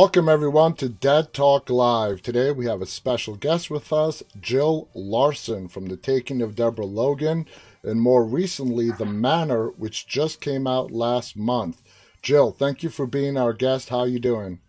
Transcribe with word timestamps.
Welcome, 0.00 0.28
everyone, 0.28 0.74
to 0.74 0.88
Dead 0.88 1.32
Talk 1.32 1.68
Live. 1.68 2.22
Today 2.22 2.52
we 2.52 2.66
have 2.66 2.80
a 2.80 2.86
special 2.86 3.34
guest 3.34 3.68
with 3.68 3.92
us, 3.92 4.22
Jill 4.40 4.88
Larson 4.94 5.66
from 5.66 5.86
The 5.86 5.96
Taking 5.96 6.40
of 6.40 6.54
Deborah 6.54 6.86
Logan, 6.86 7.46
and 7.82 8.00
more 8.00 8.24
recently, 8.24 8.92
The 8.92 9.04
Manor, 9.04 9.70
which 9.70 10.06
just 10.06 10.40
came 10.40 10.68
out 10.68 10.92
last 10.92 11.36
month. 11.36 11.82
Jill, 12.22 12.52
thank 12.52 12.84
you 12.84 12.90
for 12.90 13.08
being 13.08 13.36
our 13.36 13.52
guest. 13.52 13.88
How 13.88 13.98
are 13.98 14.06
you 14.06 14.20
doing? 14.20 14.60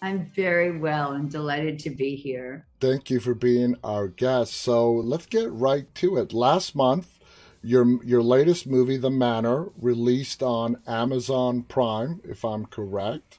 I'm 0.00 0.32
very 0.34 0.78
well 0.78 1.12
and 1.12 1.30
delighted 1.30 1.78
to 1.80 1.90
be 1.90 2.16
here. 2.16 2.64
Thank 2.80 3.10
you 3.10 3.20
for 3.20 3.34
being 3.34 3.76
our 3.84 4.08
guest. 4.08 4.54
So 4.54 4.90
let's 4.90 5.26
get 5.26 5.52
right 5.52 5.94
to 5.96 6.16
it. 6.16 6.32
Last 6.32 6.74
month, 6.74 7.18
your 7.62 8.02
your 8.02 8.22
latest 8.22 8.66
movie, 8.66 8.96
The 8.96 9.10
Manor, 9.10 9.72
released 9.78 10.42
on 10.42 10.80
Amazon 10.86 11.64
Prime, 11.64 12.22
if 12.24 12.46
I'm 12.46 12.64
correct. 12.64 13.38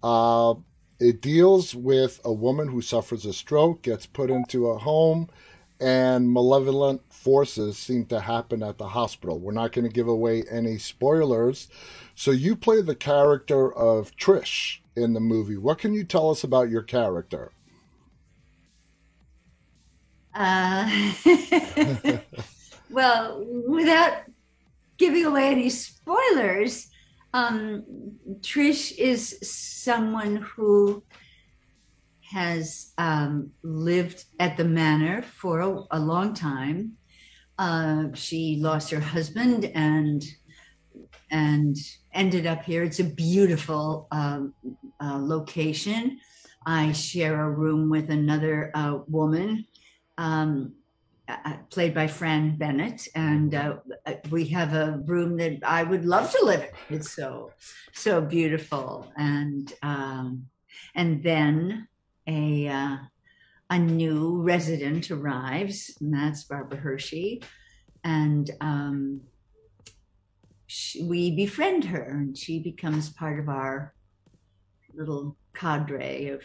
Uh, 0.00 0.54
it 0.98 1.20
deals 1.20 1.74
with 1.74 2.20
a 2.24 2.32
woman 2.32 2.68
who 2.68 2.80
suffers 2.80 3.24
a 3.26 3.32
stroke, 3.32 3.82
gets 3.82 4.06
put 4.06 4.30
into 4.30 4.68
a 4.68 4.78
home, 4.78 5.28
and 5.80 6.32
malevolent 6.32 7.02
forces 7.12 7.76
seem 7.76 8.06
to 8.06 8.20
happen 8.20 8.62
at 8.62 8.78
the 8.78 8.88
hospital. 8.88 9.38
We're 9.38 9.52
not 9.52 9.72
going 9.72 9.86
to 9.86 9.92
give 9.92 10.08
away 10.08 10.44
any 10.50 10.78
spoilers. 10.78 11.68
So 12.14 12.30
you 12.30 12.56
play 12.56 12.80
the 12.80 12.94
character 12.94 13.72
of 13.72 14.16
Trish 14.16 14.78
in 14.94 15.12
the 15.12 15.20
movie. 15.20 15.58
What 15.58 15.78
can 15.78 15.92
you 15.92 16.04
tell 16.04 16.30
us 16.30 16.44
about 16.44 16.70
your 16.70 16.82
character? 16.82 17.52
Uh, 20.34 21.12
well, 22.90 23.44
without 23.68 24.22
giving 24.96 25.24
away 25.24 25.48
any 25.48 25.68
spoilers, 25.68 26.88
um, 27.36 27.84
Trish 28.40 28.96
is 28.96 29.38
someone 29.42 30.36
who 30.36 31.04
has 32.32 32.92
um, 32.96 33.50
lived 33.62 34.24
at 34.40 34.56
the 34.56 34.64
manor 34.64 35.20
for 35.20 35.60
a, 35.60 35.82
a 35.90 36.00
long 36.00 36.32
time. 36.32 36.92
Uh, 37.58 38.04
she 38.14 38.56
lost 38.60 38.90
her 38.90 39.00
husband 39.00 39.70
and 39.74 40.24
and 41.30 41.76
ended 42.14 42.46
up 42.46 42.62
here. 42.64 42.82
It's 42.82 43.00
a 43.00 43.04
beautiful 43.04 44.08
um, 44.12 44.54
uh, 44.98 45.18
location. 45.20 46.18
I 46.64 46.92
share 46.92 47.38
a 47.38 47.50
room 47.50 47.90
with 47.90 48.08
another 48.08 48.70
uh, 48.74 49.00
woman, 49.08 49.66
um, 50.16 50.72
uh, 51.28 51.54
played 51.70 51.94
by 51.94 52.06
Fran 52.06 52.56
Bennett, 52.56 53.08
and 53.14 53.54
uh, 53.54 53.76
we 54.30 54.44
have 54.46 54.74
a 54.74 55.02
room 55.06 55.36
that 55.38 55.58
I 55.64 55.82
would 55.82 56.04
love 56.04 56.30
to 56.30 56.44
live 56.44 56.62
in. 56.62 56.96
It's 56.96 57.12
so 57.12 57.50
so 57.92 58.20
beautiful, 58.20 59.12
and 59.16 59.72
um, 59.82 60.46
and 60.94 61.22
then 61.22 61.88
a 62.26 62.68
uh, 62.68 62.96
a 63.70 63.78
new 63.78 64.42
resident 64.42 65.10
arrives, 65.10 65.96
and 66.00 66.14
that's 66.14 66.44
Barbara 66.44 66.78
Hershey, 66.78 67.42
and 68.04 68.50
um, 68.60 69.20
she, 70.66 71.02
we 71.02 71.34
befriend 71.34 71.84
her, 71.84 72.02
and 72.02 72.36
she 72.36 72.60
becomes 72.60 73.10
part 73.10 73.40
of 73.40 73.48
our 73.48 73.94
little 74.94 75.36
cadre 75.54 76.28
of 76.28 76.42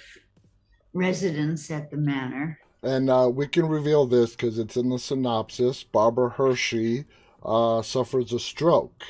residents 0.94 1.70
at 1.72 1.90
the 1.92 1.98
manor. 1.98 2.60
And 2.84 3.10
uh, 3.10 3.30
we 3.32 3.48
can 3.48 3.68
reveal 3.68 4.08
this 4.08 4.32
because 4.32 4.58
it's 4.58 4.76
in 4.76 4.90
the 4.90 4.98
synopsis. 4.98 5.84
Barbara 5.84 6.30
Hershey 6.30 7.06
uh, 7.44 7.82
suffers 7.84 8.34
a 8.34 8.40
stroke, 8.40 9.04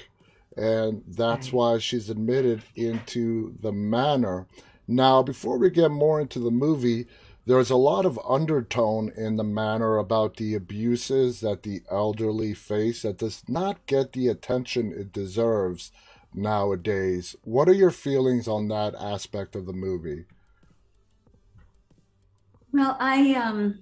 and 0.58 1.04
that's 1.08 1.54
why 1.54 1.78
she's 1.78 2.10
admitted 2.10 2.64
into 2.76 3.56
the 3.62 3.72
manor. 3.72 4.48
Now, 4.88 5.24
before 5.24 5.58
we 5.58 5.70
get 5.70 5.92
more 5.92 6.20
into 6.20 6.40
the 6.40 6.52
movie, 6.52 7.08
there's 7.46 7.70
a 7.70 7.78
lot 7.78 8.06
of 8.06 8.20
undertone 8.28 9.12
in 9.16 9.38
the 9.38 9.44
manor 9.44 9.98
about 9.98 10.36
the 10.36 10.54
abuses 10.54 11.40
that 11.40 11.64
the 11.64 11.82
elderly 11.90 12.54
face 12.54 13.02
that 13.04 13.18
does 13.18 13.44
not 13.48 13.86
get 13.86 14.12
the 14.12 14.28
attention 14.28 14.92
it 14.92 15.14
deserves 15.14 15.92
nowadays. 16.34 17.36
What 17.44 17.68
are 17.70 17.74
your 17.74 17.92
feelings 17.92 18.48
on 18.48 18.68
that 18.68 18.96
aspect 18.96 19.56
of 19.56 19.66
the 19.66 19.74
movie? 19.74 20.26
Well, 22.74 22.96
I 23.00 23.34
um, 23.34 23.80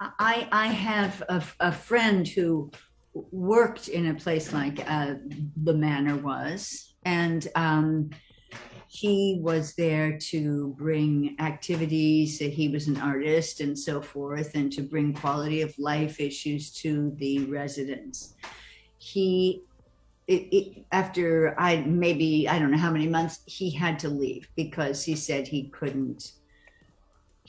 I 0.00 0.48
I 0.50 0.66
have 0.68 1.22
a, 1.28 1.42
a 1.60 1.72
friend 1.72 2.26
who 2.26 2.72
worked 3.14 3.88
in 3.88 4.08
a 4.08 4.14
place 4.14 4.52
like 4.52 4.84
uh, 4.90 5.14
the 5.62 5.74
manor 5.74 6.16
was, 6.16 6.94
and 7.04 7.46
um, 7.54 8.10
he 8.88 9.38
was 9.40 9.74
there 9.74 10.18
to 10.18 10.74
bring 10.76 11.36
activities. 11.38 12.40
He 12.40 12.68
was 12.68 12.88
an 12.88 12.96
artist 13.00 13.60
and 13.60 13.78
so 13.78 14.00
forth, 14.00 14.56
and 14.56 14.72
to 14.72 14.82
bring 14.82 15.14
quality 15.14 15.62
of 15.62 15.78
life 15.78 16.20
issues 16.20 16.72
to 16.82 17.12
the 17.16 17.44
residents. 17.44 18.34
He 18.98 19.62
it, 20.26 20.48
it, 20.52 20.84
after 20.90 21.54
I 21.60 21.76
maybe 21.82 22.48
I 22.48 22.58
don't 22.58 22.72
know 22.72 22.78
how 22.78 22.90
many 22.90 23.06
months 23.06 23.40
he 23.46 23.70
had 23.70 24.00
to 24.00 24.08
leave 24.08 24.48
because 24.56 25.04
he 25.04 25.14
said 25.14 25.46
he 25.46 25.68
couldn't 25.68 26.32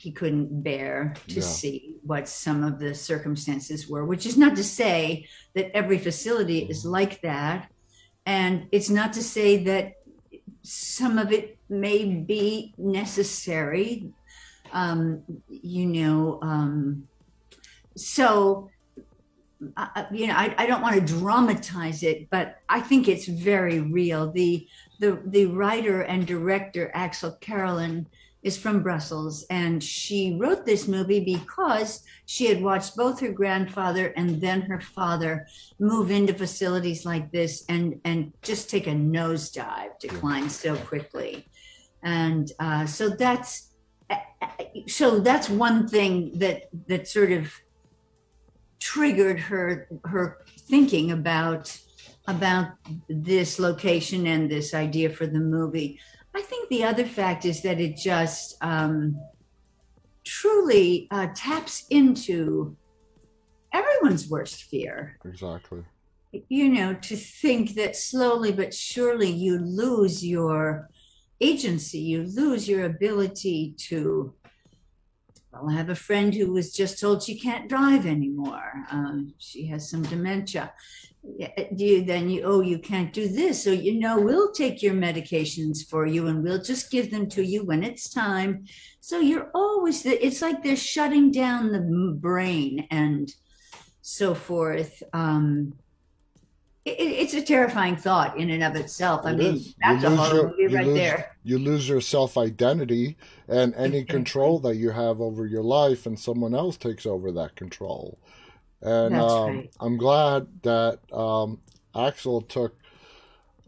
he 0.00 0.10
couldn't 0.10 0.62
bear 0.62 1.14
to 1.28 1.34
yeah. 1.34 1.42
see 1.42 1.96
what 2.04 2.26
some 2.26 2.64
of 2.64 2.78
the 2.78 2.94
circumstances 2.94 3.86
were 3.86 4.06
which 4.06 4.24
is 4.24 4.36
not 4.38 4.56
to 4.56 4.64
say 4.64 5.26
that 5.54 5.74
every 5.76 5.98
facility 5.98 6.60
is 6.60 6.86
like 6.86 7.20
that 7.20 7.70
and 8.24 8.66
it's 8.72 8.88
not 8.88 9.12
to 9.12 9.22
say 9.22 9.62
that 9.62 9.96
some 10.62 11.18
of 11.18 11.32
it 11.32 11.58
may 11.68 12.04
be 12.06 12.72
necessary 12.78 14.10
um, 14.72 15.22
you 15.48 15.84
know 15.84 16.38
um, 16.40 17.06
so 17.94 18.70
uh, 19.76 20.04
you 20.10 20.26
know, 20.26 20.34
I, 20.34 20.54
I 20.56 20.66
don't 20.66 20.80
want 20.80 20.94
to 20.94 21.18
dramatize 21.18 22.02
it, 22.02 22.30
but 22.30 22.56
I 22.70 22.80
think 22.80 23.08
it's 23.08 23.26
very 23.26 23.80
real. 23.80 24.32
The 24.32 24.66
the 25.00 25.20
the 25.26 25.46
writer 25.46 26.00
and 26.00 26.26
director 26.26 26.90
Axelle 26.94 27.38
Carolyn 27.40 28.06
is 28.42 28.56
from 28.56 28.82
Brussels, 28.82 29.44
and 29.50 29.82
she 29.82 30.36
wrote 30.40 30.64
this 30.64 30.88
movie 30.88 31.20
because 31.20 32.02
she 32.26 32.46
had 32.46 32.62
watched 32.62 32.96
both 32.96 33.20
her 33.20 33.32
grandfather 33.32 34.08
and 34.16 34.40
then 34.40 34.62
her 34.62 34.80
father 34.80 35.46
move 35.78 36.10
into 36.10 36.32
facilities 36.32 37.04
like 37.04 37.30
this 37.30 37.64
and 37.68 38.00
and 38.04 38.32
just 38.42 38.70
take 38.70 38.86
a 38.86 38.92
nosedive, 38.92 39.98
decline 39.98 40.48
so 40.48 40.76
quickly, 40.76 41.46
and 42.02 42.52
uh, 42.58 42.86
so 42.86 43.10
that's 43.10 43.72
uh, 44.08 44.16
uh, 44.40 44.64
so 44.86 45.20
that's 45.20 45.50
one 45.50 45.86
thing 45.86 46.38
that 46.38 46.68
that 46.88 47.06
sort 47.06 47.32
of 47.32 47.52
triggered 48.78 49.38
her 49.38 49.86
her 50.04 50.38
thinking 50.68 51.10
about 51.12 51.78
about 52.26 52.68
this 53.08 53.58
location 53.58 54.26
and 54.26 54.50
this 54.50 54.72
idea 54.72 55.10
for 55.10 55.26
the 55.26 55.40
movie. 55.40 56.00
I 56.34 56.42
think 56.42 56.68
the 56.68 56.84
other 56.84 57.04
fact 57.04 57.44
is 57.44 57.62
that 57.62 57.80
it 57.80 57.96
just 57.96 58.56
um, 58.60 59.20
truly 60.24 61.08
uh, 61.10 61.28
taps 61.34 61.86
into 61.90 62.76
everyone's 63.72 64.28
worst 64.28 64.64
fear. 64.64 65.18
Exactly. 65.24 65.84
You 66.48 66.68
know, 66.68 66.94
to 66.94 67.16
think 67.16 67.74
that 67.74 67.96
slowly 67.96 68.52
but 68.52 68.72
surely 68.72 69.30
you 69.30 69.58
lose 69.58 70.24
your 70.24 70.88
agency, 71.40 71.98
you 71.98 72.22
lose 72.22 72.68
your 72.68 72.84
ability 72.84 73.74
to 73.88 74.34
well, 75.52 75.68
I 75.68 75.74
have 75.74 75.88
a 75.88 75.96
friend 75.96 76.32
who 76.32 76.52
was 76.52 76.72
just 76.72 77.00
told 77.00 77.22
she 77.22 77.38
can't 77.38 77.68
drive 77.68 78.06
anymore. 78.06 78.84
Um, 78.90 79.34
she 79.38 79.66
has 79.66 79.90
some 79.90 80.02
dementia. 80.02 80.72
You 81.22 82.02
then 82.02 82.30
you 82.30 82.42
oh 82.44 82.60
you 82.62 82.78
can't 82.78 83.12
do 83.12 83.28
this, 83.28 83.62
so 83.62 83.70
you 83.70 83.98
know 84.00 84.18
we'll 84.18 84.52
take 84.52 84.82
your 84.82 84.94
medications 84.94 85.86
for 85.86 86.06
you 86.06 86.28
and 86.28 86.42
we'll 86.42 86.62
just 86.62 86.90
give 86.90 87.10
them 87.10 87.28
to 87.30 87.42
you 87.42 87.64
when 87.64 87.82
it's 87.82 88.08
time. 88.08 88.64
So 89.00 89.20
you're 89.20 89.50
always 89.54 90.06
it's 90.06 90.40
like 90.40 90.62
they're 90.62 90.76
shutting 90.76 91.30
down 91.30 91.72
the 91.72 92.16
brain 92.18 92.86
and 92.90 93.30
so 94.00 94.34
forth. 94.34 95.02
Um, 95.12 95.74
it, 96.84 96.96
it's 96.98 97.34
a 97.34 97.42
terrifying 97.42 97.96
thought 97.96 98.38
in 98.38 98.50
and 98.50 98.62
of 98.62 98.76
itself. 98.76 99.22
I 99.24 99.32
it 99.32 99.36
mean, 99.36 99.54
is. 99.56 99.74
that's 99.80 100.04
a 100.04 100.16
horror 100.16 100.34
your, 100.34 100.50
movie 100.56 100.74
right 100.74 100.86
lose, 100.86 100.96
there. 100.96 101.36
You 101.44 101.58
lose 101.58 101.88
your 101.88 102.00
self 102.00 102.38
identity 102.38 103.16
and 103.48 103.74
any 103.74 104.04
control 104.16 104.58
that 104.60 104.76
you 104.76 104.90
have 104.90 105.20
over 105.20 105.46
your 105.46 105.62
life, 105.62 106.06
and 106.06 106.18
someone 106.18 106.54
else 106.54 106.76
takes 106.76 107.06
over 107.06 107.30
that 107.32 107.56
control. 107.56 108.18
And 108.82 109.14
um, 109.14 109.56
right. 109.56 109.70
I'm 109.80 109.96
glad 109.96 110.62
that 110.62 111.00
um, 111.12 111.60
Axelle 111.94 112.48
took 112.48 112.76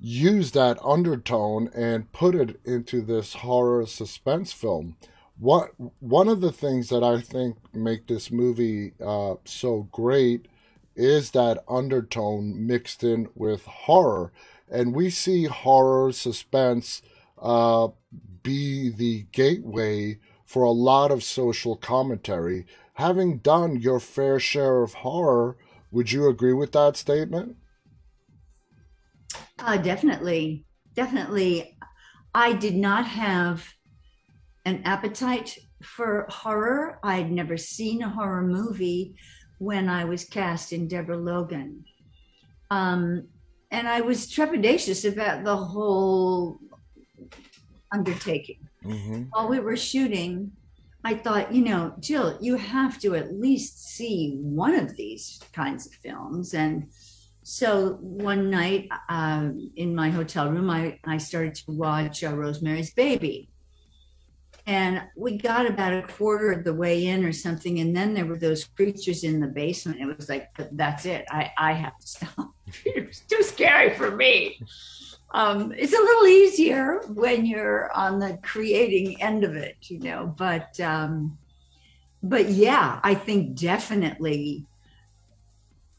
used 0.00 0.54
that 0.54 0.78
undertone 0.84 1.70
and 1.74 2.10
put 2.12 2.34
it 2.34 2.60
into 2.64 3.00
this 3.02 3.34
horror 3.34 3.86
suspense 3.86 4.52
film. 4.52 4.96
What 5.38 5.70
one 6.00 6.28
of 6.28 6.40
the 6.40 6.52
things 6.52 6.88
that 6.88 7.04
I 7.04 7.20
think 7.20 7.56
make 7.74 8.06
this 8.06 8.30
movie 8.30 8.92
uh, 9.04 9.36
so 9.44 9.88
great 9.92 10.48
is 10.94 11.30
that 11.30 11.64
undertone 11.68 12.66
mixed 12.66 13.02
in 13.04 13.28
with 13.34 13.64
horror. 13.64 14.32
And 14.70 14.94
we 14.94 15.10
see 15.10 15.44
horror, 15.44 16.12
suspense 16.12 17.02
uh, 17.40 17.88
be 18.42 18.90
the 18.90 19.26
gateway 19.32 20.18
for 20.44 20.64
a 20.64 20.70
lot 20.70 21.10
of 21.10 21.22
social 21.22 21.76
commentary. 21.76 22.66
Having 23.02 23.38
done 23.38 23.80
your 23.80 23.98
fair 23.98 24.38
share 24.38 24.84
of 24.84 24.94
horror, 24.94 25.56
would 25.90 26.12
you 26.12 26.28
agree 26.28 26.52
with 26.52 26.70
that 26.70 26.96
statement? 26.96 27.56
Uh, 29.58 29.76
definitely. 29.76 30.64
Definitely. 30.94 31.76
I 32.32 32.52
did 32.52 32.76
not 32.76 33.04
have 33.04 33.66
an 34.64 34.82
appetite 34.84 35.58
for 35.82 36.28
horror. 36.30 37.00
I'd 37.02 37.32
never 37.32 37.56
seen 37.56 38.02
a 38.02 38.08
horror 38.08 38.42
movie 38.42 39.16
when 39.58 39.88
I 39.88 40.04
was 40.04 40.24
cast 40.24 40.72
in 40.72 40.86
Deborah 40.86 41.16
Logan. 41.16 41.84
Um, 42.70 43.26
and 43.72 43.88
I 43.88 44.02
was 44.02 44.30
trepidatious 44.30 45.12
about 45.12 45.42
the 45.42 45.56
whole 45.56 46.60
undertaking. 47.90 48.60
Mm-hmm. 48.84 49.22
While 49.32 49.48
we 49.48 49.58
were 49.58 49.76
shooting, 49.76 50.52
I 51.04 51.14
thought, 51.14 51.52
you 51.52 51.64
know, 51.64 51.94
Jill, 51.98 52.38
you 52.40 52.56
have 52.56 53.00
to 53.00 53.14
at 53.16 53.32
least 53.32 53.88
see 53.88 54.36
one 54.40 54.74
of 54.74 54.96
these 54.96 55.40
kinds 55.52 55.86
of 55.86 55.92
films. 55.94 56.54
And 56.54 56.90
so 57.42 57.94
one 58.00 58.50
night 58.50 58.88
um, 59.08 59.72
in 59.76 59.94
my 59.94 60.10
hotel 60.10 60.50
room, 60.50 60.70
I, 60.70 61.00
I 61.04 61.18
started 61.18 61.56
to 61.56 61.72
watch 61.72 62.22
uh, 62.22 62.34
Rosemary's 62.34 62.92
Baby. 62.92 63.48
And 64.64 65.02
we 65.16 65.38
got 65.38 65.66
about 65.66 65.92
a 65.92 66.02
quarter 66.02 66.52
of 66.52 66.62
the 66.62 66.72
way 66.72 67.06
in 67.06 67.24
or 67.24 67.32
something. 67.32 67.80
And 67.80 67.96
then 67.96 68.14
there 68.14 68.26
were 68.26 68.38
those 68.38 68.62
creatures 68.62 69.24
in 69.24 69.40
the 69.40 69.48
basement. 69.48 70.00
It 70.00 70.16
was 70.16 70.28
like, 70.28 70.50
that's 70.70 71.04
it. 71.04 71.24
I, 71.28 71.50
I 71.58 71.72
have 71.72 71.98
to 71.98 72.06
stop. 72.06 72.52
it 72.84 73.08
was 73.08 73.20
too 73.20 73.42
scary 73.42 73.92
for 73.94 74.14
me. 74.14 74.60
Um, 75.32 75.72
it's 75.76 75.94
a 75.94 75.96
little 75.96 76.26
easier 76.26 77.00
when 77.08 77.46
you're 77.46 77.90
on 77.92 78.18
the 78.18 78.38
creating 78.42 79.20
end 79.22 79.44
of 79.44 79.56
it, 79.56 79.76
you 79.82 79.98
know, 79.98 80.34
but, 80.36 80.78
um, 80.80 81.38
but 82.22 82.50
yeah, 82.50 83.00
I 83.02 83.14
think 83.14 83.58
definitely 83.58 84.66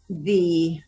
the, 0.10 0.82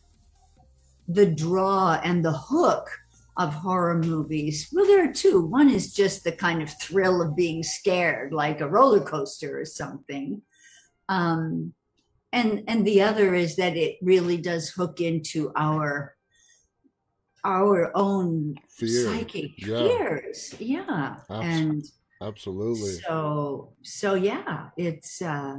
the 1.08 1.26
draw 1.26 2.00
and 2.02 2.24
the 2.24 2.32
hook 2.32 2.88
of 3.36 3.52
horror 3.52 3.98
movies. 3.98 4.68
Well, 4.72 4.86
there 4.86 5.08
are 5.08 5.12
two. 5.12 5.42
One 5.44 5.68
is 5.68 5.92
just 5.92 6.24
the 6.24 6.32
kind 6.32 6.62
of 6.62 6.70
thrill 6.80 7.20
of 7.20 7.36
being 7.36 7.62
scared, 7.62 8.32
like 8.32 8.60
a 8.60 8.68
roller 8.68 9.00
coaster 9.00 9.60
or 9.60 9.64
something. 9.64 10.40
Um, 11.08 11.74
and 12.32 12.64
and 12.66 12.86
the 12.86 13.02
other 13.02 13.34
is 13.34 13.56
that 13.56 13.76
it 13.76 13.96
really 14.02 14.36
does 14.38 14.70
hook 14.70 15.00
into 15.00 15.52
our 15.54 16.15
our 17.46 17.96
own 17.96 18.58
Fear. 18.68 19.04
psychic 19.04 19.52
yeah. 19.56 19.78
fears. 19.78 20.54
Yeah. 20.58 21.16
Abs- 21.30 21.46
and 21.46 21.84
absolutely. 22.20 22.98
So 23.06 23.72
so 23.82 24.14
yeah, 24.14 24.70
it's 24.76 25.22
uh 25.22 25.58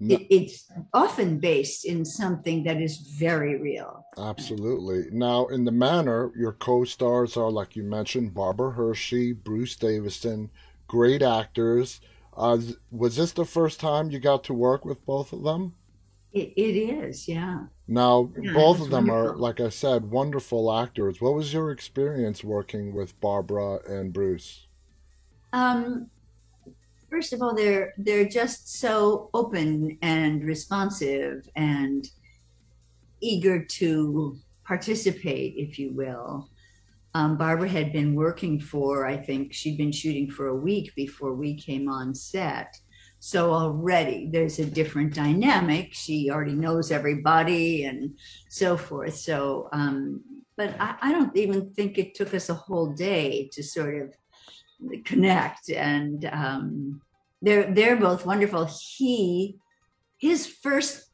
it, 0.00 0.26
it's 0.30 0.70
often 0.94 1.38
based 1.40 1.84
in 1.84 2.04
something 2.04 2.62
that 2.62 2.80
is 2.80 2.98
very 2.98 3.56
real. 3.60 4.04
Absolutely. 4.16 5.06
Now, 5.10 5.46
in 5.46 5.64
the 5.64 5.72
manor, 5.72 6.30
your 6.36 6.52
co-stars 6.52 7.36
are, 7.36 7.50
like 7.50 7.74
you 7.74 7.82
mentioned, 7.82 8.32
Barbara 8.32 8.70
Hershey, 8.70 9.32
Bruce 9.32 9.74
Davison, 9.74 10.50
great 10.86 11.20
actors. 11.20 12.00
Uh, 12.36 12.58
was 12.92 13.16
this 13.16 13.32
the 13.32 13.44
first 13.44 13.80
time 13.80 14.12
you 14.12 14.20
got 14.20 14.44
to 14.44 14.54
work 14.54 14.84
with 14.84 15.04
both 15.04 15.32
of 15.32 15.42
them? 15.42 15.74
It, 16.32 16.52
it 16.56 16.76
is, 16.76 17.26
yeah. 17.26 17.60
Now, 17.86 18.30
yeah, 18.40 18.52
both 18.52 18.80
of 18.80 18.90
them 18.90 19.06
wonderful. 19.06 19.34
are, 19.34 19.36
like 19.36 19.60
I 19.60 19.70
said, 19.70 20.10
wonderful 20.10 20.72
actors. 20.72 21.20
What 21.20 21.34
was 21.34 21.52
your 21.52 21.70
experience 21.70 22.44
working 22.44 22.94
with 22.94 23.18
Barbara 23.20 23.78
and 23.88 24.12
Bruce? 24.12 24.66
Um, 25.52 26.10
first 27.08 27.32
of 27.32 27.40
all, 27.40 27.54
they're 27.54 27.94
they're 27.96 28.28
just 28.28 28.78
so 28.78 29.30
open 29.32 29.96
and 30.02 30.44
responsive 30.44 31.48
and 31.56 32.06
eager 33.20 33.64
to 33.64 34.36
participate, 34.64 35.54
if 35.56 35.78
you 35.78 35.92
will. 35.92 36.50
Um, 37.14 37.38
Barbara 37.38 37.68
had 37.68 37.90
been 37.92 38.14
working 38.14 38.60
for, 38.60 39.06
I 39.06 39.16
think 39.16 39.54
she'd 39.54 39.78
been 39.78 39.90
shooting 39.90 40.30
for 40.30 40.48
a 40.48 40.54
week 40.54 40.94
before 40.94 41.32
we 41.32 41.54
came 41.54 41.88
on 41.88 42.14
set. 42.14 42.78
So 43.20 43.52
already 43.52 44.28
there's 44.32 44.58
a 44.58 44.64
different 44.64 45.14
dynamic. 45.14 45.92
She 45.92 46.30
already 46.30 46.54
knows 46.54 46.90
everybody 46.90 47.84
and 47.84 48.16
so 48.48 48.76
forth. 48.76 49.16
So, 49.16 49.68
um, 49.72 50.22
but 50.56 50.74
I, 50.80 50.96
I 51.00 51.12
don't 51.12 51.36
even 51.36 51.70
think 51.70 51.98
it 51.98 52.14
took 52.14 52.34
us 52.34 52.48
a 52.48 52.54
whole 52.54 52.92
day 52.92 53.48
to 53.52 53.62
sort 53.62 54.02
of 54.02 55.04
connect 55.04 55.70
and 55.70 56.24
um, 56.32 57.00
they're 57.42 57.72
they're 57.72 57.96
both 57.96 58.26
wonderful. 58.26 58.68
He 58.96 59.58
his 60.18 60.46
first 60.46 61.04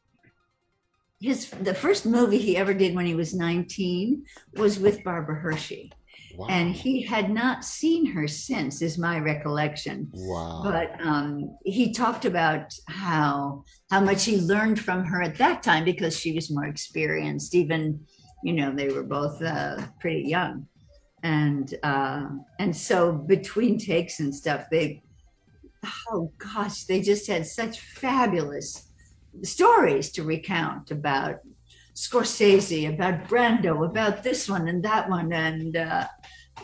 his 1.21 1.49
the 1.49 1.73
first 1.73 2.05
movie 2.05 2.39
he 2.39 2.57
ever 2.57 2.73
did 2.73 2.95
when 2.95 3.05
he 3.05 3.15
was 3.15 3.33
19 3.33 4.25
was 4.55 4.79
with 4.79 5.03
Barbara 5.03 5.35
Hershey. 5.35 5.91
Wow. 6.37 6.47
And 6.49 6.73
he 6.73 7.01
had 7.01 7.29
not 7.29 7.63
seen 7.63 8.05
her 8.07 8.27
since, 8.27 8.81
is 8.81 8.97
my 8.97 9.19
recollection. 9.19 10.09
Wow. 10.13 10.61
But 10.63 10.99
um, 11.01 11.55
he 11.63 11.93
talked 11.93 12.25
about 12.25 12.73
how 12.87 13.63
how 13.89 14.01
much 14.01 14.25
he 14.25 14.37
learned 14.37 14.79
from 14.79 15.05
her 15.05 15.21
at 15.21 15.37
that 15.37 15.63
time 15.63 15.85
because 15.85 16.19
she 16.19 16.33
was 16.33 16.51
more 16.51 16.65
experienced. 16.65 17.55
Even, 17.55 18.05
you 18.43 18.53
know, 18.53 18.73
they 18.73 18.89
were 18.89 19.03
both 19.03 19.41
uh, 19.41 19.81
pretty 19.99 20.27
young, 20.27 20.67
and 21.23 21.73
uh, 21.83 22.27
and 22.59 22.75
so 22.75 23.11
between 23.11 23.77
takes 23.77 24.19
and 24.19 24.33
stuff, 24.33 24.65
they 24.69 25.03
oh 26.09 26.31
gosh, 26.37 26.83
they 26.85 27.01
just 27.01 27.27
had 27.27 27.45
such 27.45 27.79
fabulous 27.79 28.91
stories 29.43 30.11
to 30.11 30.23
recount 30.23 30.91
about 30.91 31.39
Scorsese, 31.95 32.93
about 32.93 33.27
Brando, 33.27 33.85
about 33.85 34.21
this 34.21 34.49
one 34.49 34.67
and 34.67 34.83
that 34.83 35.09
one, 35.09 35.31
and 35.31 35.77
uh, 35.77 36.07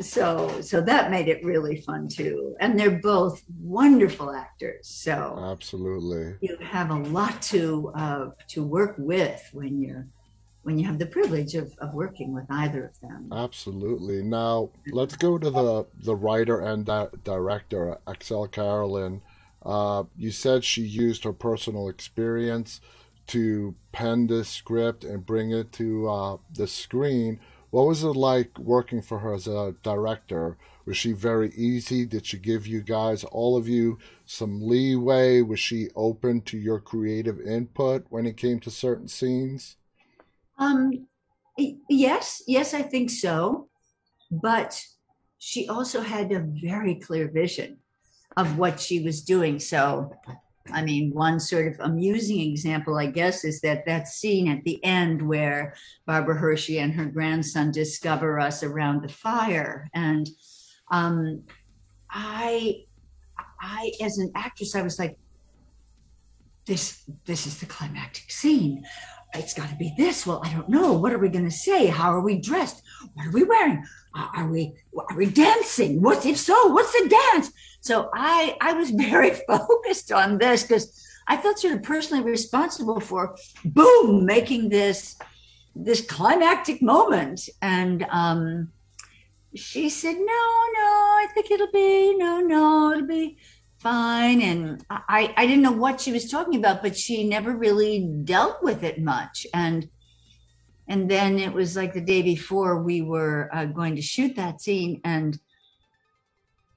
so 0.01 0.61
so 0.61 0.81
that 0.81 1.09
made 1.09 1.29
it 1.29 1.43
really 1.43 1.77
fun 1.77 2.07
too. 2.07 2.55
And 2.59 2.77
they're 2.77 2.99
both 2.99 3.41
wonderful 3.61 4.31
actors, 4.31 4.87
so 4.87 5.41
absolutely 5.41 6.35
you 6.41 6.57
have 6.57 6.91
a 6.91 6.95
lot 6.95 7.41
to 7.43 7.91
uh, 7.95 8.29
to 8.49 8.63
work 8.63 8.95
with 8.97 9.49
when 9.53 9.81
you're 9.81 10.07
when 10.63 10.77
you 10.77 10.85
have 10.85 10.99
the 10.99 11.07
privilege 11.07 11.55
of, 11.55 11.73
of 11.79 11.93
working 11.93 12.33
with 12.33 12.45
either 12.49 12.85
of 12.85 12.99
them. 12.99 13.29
Absolutely. 13.31 14.21
Now 14.21 14.69
let's 14.91 15.15
go 15.15 15.37
to 15.37 15.49
the 15.49 15.85
the 16.03 16.15
writer 16.15 16.59
and 16.59 16.85
di- 16.85 17.07
director, 17.23 17.97
Axelle 18.05 18.51
Carolyn. 18.51 19.21
Uh, 19.63 20.03
you 20.17 20.31
said 20.31 20.63
she 20.63 20.81
used 20.81 21.23
her 21.23 21.33
personal 21.33 21.87
experience 21.87 22.81
to 23.27 23.75
pen 23.91 24.27
this 24.27 24.49
script 24.49 25.03
and 25.03 25.25
bring 25.25 25.51
it 25.51 25.71
to 25.73 26.09
uh, 26.09 26.37
the 26.53 26.67
screen. 26.67 27.39
What 27.69 27.87
was 27.87 28.03
it 28.03 28.07
like 28.09 28.57
working 28.59 29.01
for 29.01 29.19
her 29.19 29.33
as 29.33 29.47
a 29.47 29.75
director? 29.81 30.57
Was 30.85 30.97
she 30.97 31.13
very 31.13 31.51
easy? 31.55 32.05
Did 32.05 32.25
she 32.25 32.37
give 32.37 32.67
you 32.67 32.81
guys, 32.81 33.23
all 33.23 33.55
of 33.55 33.67
you, 33.67 33.97
some 34.25 34.61
leeway? 34.67 35.41
Was 35.41 35.59
she 35.59 35.89
open 35.95 36.41
to 36.41 36.57
your 36.57 36.79
creative 36.79 37.39
input 37.39 38.05
when 38.09 38.25
it 38.25 38.35
came 38.35 38.59
to 38.61 38.71
certain 38.71 39.07
scenes? 39.07 39.77
Um, 40.57 41.07
yes, 41.57 42.43
yes, 42.47 42.73
I 42.73 42.81
think 42.81 43.09
so. 43.09 43.69
But 44.31 44.83
she 45.37 45.67
also 45.67 46.01
had 46.01 46.31
a 46.31 46.45
very 46.61 46.95
clear 46.95 47.29
vision 47.29 47.77
of 48.37 48.57
what 48.57 48.79
she 48.79 48.99
was 49.01 49.21
doing. 49.21 49.59
So, 49.59 50.13
I 50.71 50.83
mean, 50.83 51.11
one 51.13 51.39
sort 51.39 51.67
of 51.67 51.79
amusing 51.79 52.39
example, 52.39 52.97
I 52.97 53.07
guess, 53.07 53.43
is 53.43 53.61
that 53.61 53.85
that 53.85 54.07
scene 54.07 54.47
at 54.47 54.63
the 54.63 54.83
end 54.83 55.21
where 55.21 55.75
Barbara 56.05 56.35
Hershey 56.37 56.79
and 56.79 56.93
her 56.93 57.05
grandson 57.05 57.71
discover 57.71 58.39
us 58.39 58.63
around 58.63 59.01
the 59.01 59.09
fire. 59.09 59.89
And 59.93 60.29
um, 60.91 61.43
I, 62.09 62.83
I, 63.59 63.91
as 64.01 64.17
an 64.17 64.31
actress, 64.35 64.75
I 64.75 64.81
was 64.81 64.99
like, 64.99 65.17
this, 66.65 67.03
this 67.25 67.47
is 67.47 67.59
the 67.59 67.65
climactic 67.65 68.31
scene 68.31 68.83
it's 69.33 69.53
got 69.53 69.69
to 69.69 69.75
be 69.75 69.93
this. 69.97 70.25
Well, 70.27 70.41
I 70.43 70.51
don't 70.51 70.69
know. 70.69 70.93
What 70.93 71.13
are 71.13 71.19
we 71.19 71.29
going 71.29 71.45
to 71.45 71.51
say? 71.51 71.87
How 71.87 72.11
are 72.11 72.21
we 72.21 72.39
dressed? 72.39 72.83
What 73.13 73.27
are 73.27 73.31
we 73.31 73.43
wearing? 73.43 73.85
Are 74.13 74.49
we 74.49 74.73
are 75.09 75.15
we 75.15 75.27
dancing? 75.27 76.01
What 76.01 76.25
if 76.25 76.37
so? 76.37 76.67
What's 76.67 76.91
the 76.91 77.07
dance? 77.07 77.51
So 77.79 78.09
I 78.13 78.57
I 78.59 78.73
was 78.73 78.89
very 79.09 79.31
focused 79.31 80.11
on 80.11 80.37
this 80.37 80.63
because 80.63 81.07
I 81.27 81.37
felt 81.37 81.59
sort 81.59 81.75
of 81.75 81.83
personally 81.83 82.23
responsible 82.23 82.99
for 82.99 83.37
boom 83.63 84.25
making 84.25 84.69
this 84.69 85.17
this 85.75 86.05
climactic 86.05 86.81
moment. 86.81 87.47
And 87.61 88.05
um, 88.09 88.71
she 89.55 89.89
said, 89.89 90.15
no, 90.15 90.23
no, 90.23 90.89
I 91.21 91.27
think 91.33 91.51
it'll 91.51 91.71
be 91.71 92.17
no, 92.17 92.41
no, 92.41 92.91
it'll 92.91 93.07
be 93.07 93.37
fine. 93.81 94.41
And 94.41 94.85
I, 94.89 95.33
I 95.35 95.45
didn't 95.45 95.63
know 95.63 95.71
what 95.71 95.99
she 95.99 96.11
was 96.11 96.29
talking 96.29 96.55
about, 96.55 96.81
but 96.81 96.97
she 96.97 97.27
never 97.27 97.55
really 97.55 98.07
dealt 98.23 98.61
with 98.61 98.83
it 98.83 99.01
much. 99.01 99.45
And 99.53 99.89
and 100.87 101.09
then 101.09 101.39
it 101.39 101.53
was 101.53 101.77
like 101.77 101.93
the 101.93 102.01
day 102.01 102.21
before 102.21 102.83
we 102.83 103.01
were 103.01 103.49
uh, 103.53 103.65
going 103.65 103.95
to 103.95 104.01
shoot 104.01 104.35
that 104.35 104.59
scene, 104.59 104.99
and 105.05 105.39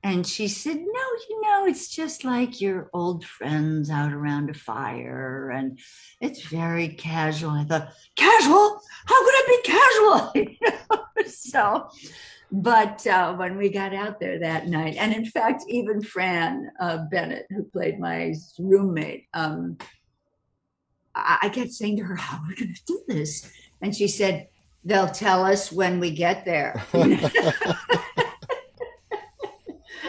and 0.05 0.27
she 0.27 0.49
said, 0.49 0.77
No, 0.77 1.07
you 1.31 1.41
know, 1.43 1.67
it's 1.67 1.89
just 1.89 2.25
like 2.25 2.61
your 2.61 2.91
old 2.93 3.25
friends 3.25 3.91
out 3.91 4.13
around 4.13 4.51
a 4.51 4.55
fire, 4.55 5.51
and 5.51 5.81
it's 6.21 6.43
very 6.43 6.89
casual. 6.89 7.51
I 7.51 7.65
thought, 7.65 7.93
Casual? 8.15 8.81
How 9.07 9.25
could 9.25 9.35
it 9.35 9.65
be 9.65 9.73
casual? 9.73 11.27
so, 11.27 11.89
but 12.53 13.07
uh, 13.07 13.35
when 13.35 13.57
we 13.57 13.69
got 13.69 13.95
out 13.95 14.21
there 14.21 14.39
that 14.39 14.69
night, 14.69 14.97
and 14.99 15.13
in 15.13 15.25
fact, 15.25 15.65
even 15.69 16.03
Fran 16.03 16.71
uh, 16.81 16.99
Bennett, 17.11 17.47
who 17.51 17.65
played 17.65 17.99
my 17.99 18.35
roommate, 18.59 19.27
um, 19.35 19.77
I-, 21.15 21.39
I 21.43 21.49
kept 21.49 21.73
saying 21.73 21.99
to 21.99 22.05
her, 22.05 22.17
How 22.17 22.39
are 22.39 22.49
we 22.49 22.55
going 22.55 22.75
to 22.75 22.85
do 22.87 23.03
this? 23.09 23.51
And 23.81 23.95
she 23.95 24.09
said, 24.09 24.49
They'll 24.85 25.09
tell 25.09 25.45
us 25.45 25.73
when 25.73 25.99
we 25.99 26.11
get 26.11 26.45
there. 26.45 26.85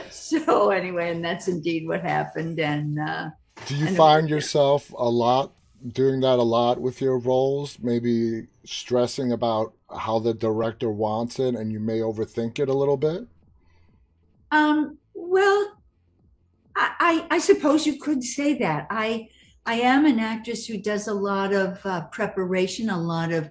so 0.10 0.70
anyway, 0.70 1.12
and 1.12 1.24
that's 1.24 1.48
indeed 1.48 1.88
what 1.88 2.02
happened. 2.02 2.60
And 2.60 3.00
uh, 3.00 3.30
do 3.68 3.76
you 3.76 3.88
find 3.96 4.30
yourself 4.30 4.94
a 4.98 5.10
lot 5.10 5.54
doing 5.94 6.22
that 6.22 6.40
a 6.40 6.44
lot 6.44 6.82
with 6.82 7.02
your 7.02 7.18
roles? 7.18 7.78
Maybe 7.80 8.48
stressing 8.66 9.32
about 9.32 9.74
how 9.96 10.20
the 10.20 10.34
director 10.34 10.92
wants 10.92 11.40
it, 11.40 11.56
and 11.56 11.72
you 11.72 11.80
may 11.80 12.00
overthink 12.00 12.60
it 12.60 12.70
a 12.70 12.74
little 12.74 12.98
bit. 12.98 13.28
Um. 14.52 14.98
Well, 15.14 15.78
I, 16.76 17.26
I, 17.30 17.36
I 17.36 17.38
suppose 17.40 17.86
you 17.86 18.00
could 18.00 18.24
say 18.24 18.58
that. 18.60 18.88
I 18.90 19.30
I 19.66 19.76
am 19.76 20.06
an 20.06 20.20
actress 20.20 20.68
who 20.68 20.78
does 20.78 21.08
a 21.08 21.14
lot 21.14 21.54
of 21.54 21.84
uh, 21.86 22.02
preparation, 22.08 22.90
a 22.90 22.98
lot 22.98 23.32
of 23.32 23.50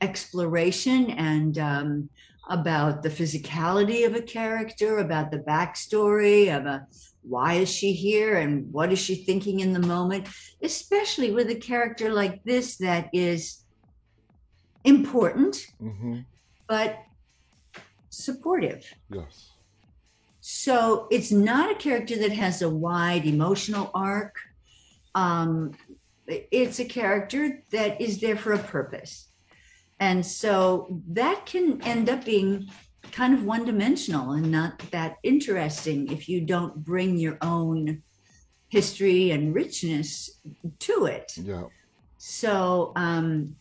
exploration, 0.00 1.10
and 1.10 1.58
um, 1.58 2.08
about 2.48 3.02
the 3.02 3.10
physicality 3.10 4.06
of 4.06 4.14
a 4.14 4.22
character, 4.22 4.98
about 4.98 5.30
the 5.30 5.38
backstory 5.38 6.54
of 6.54 6.66
a 6.66 6.86
why 7.22 7.54
is 7.54 7.70
she 7.70 7.92
here 7.92 8.36
and 8.36 8.72
what 8.72 8.92
is 8.92 8.98
she 8.98 9.14
thinking 9.14 9.60
in 9.60 9.72
the 9.72 9.80
moment, 9.80 10.26
especially 10.62 11.32
with 11.32 11.50
a 11.50 11.54
character 11.54 12.12
like 12.12 12.42
this 12.44 12.76
that 12.78 13.10
is 13.12 13.64
important, 14.84 15.66
mm-hmm. 15.80 16.20
but 16.66 16.98
supportive. 18.08 18.84
Yes. 19.10 19.50
So 20.40 21.06
it's 21.10 21.30
not 21.30 21.70
a 21.70 21.74
character 21.74 22.16
that 22.18 22.32
has 22.32 22.62
a 22.62 22.70
wide 22.70 23.26
emotional 23.26 23.90
arc. 23.94 24.36
Um, 25.14 25.72
it's 26.26 26.78
a 26.78 26.84
character 26.84 27.62
that 27.72 28.00
is 28.00 28.20
there 28.20 28.36
for 28.36 28.52
a 28.52 28.58
purpose. 28.58 29.28
And 29.98 30.24
so 30.24 31.02
that 31.08 31.44
can 31.44 31.82
end 31.82 32.08
up 32.08 32.24
being 32.24 32.70
kind 33.12 33.34
of 33.34 33.44
one 33.44 33.64
dimensional 33.64 34.32
and 34.32 34.50
not 34.50 34.78
that 34.90 35.16
interesting 35.22 36.10
if 36.10 36.28
you 36.28 36.40
don't 36.40 36.84
bring 36.84 37.16
your 37.16 37.38
own 37.42 38.02
history 38.68 39.30
and 39.30 39.54
richness 39.54 40.40
to 40.78 41.06
it. 41.06 41.32
Yeah. 41.36 41.64
So, 42.18 42.92
um, 42.96 43.56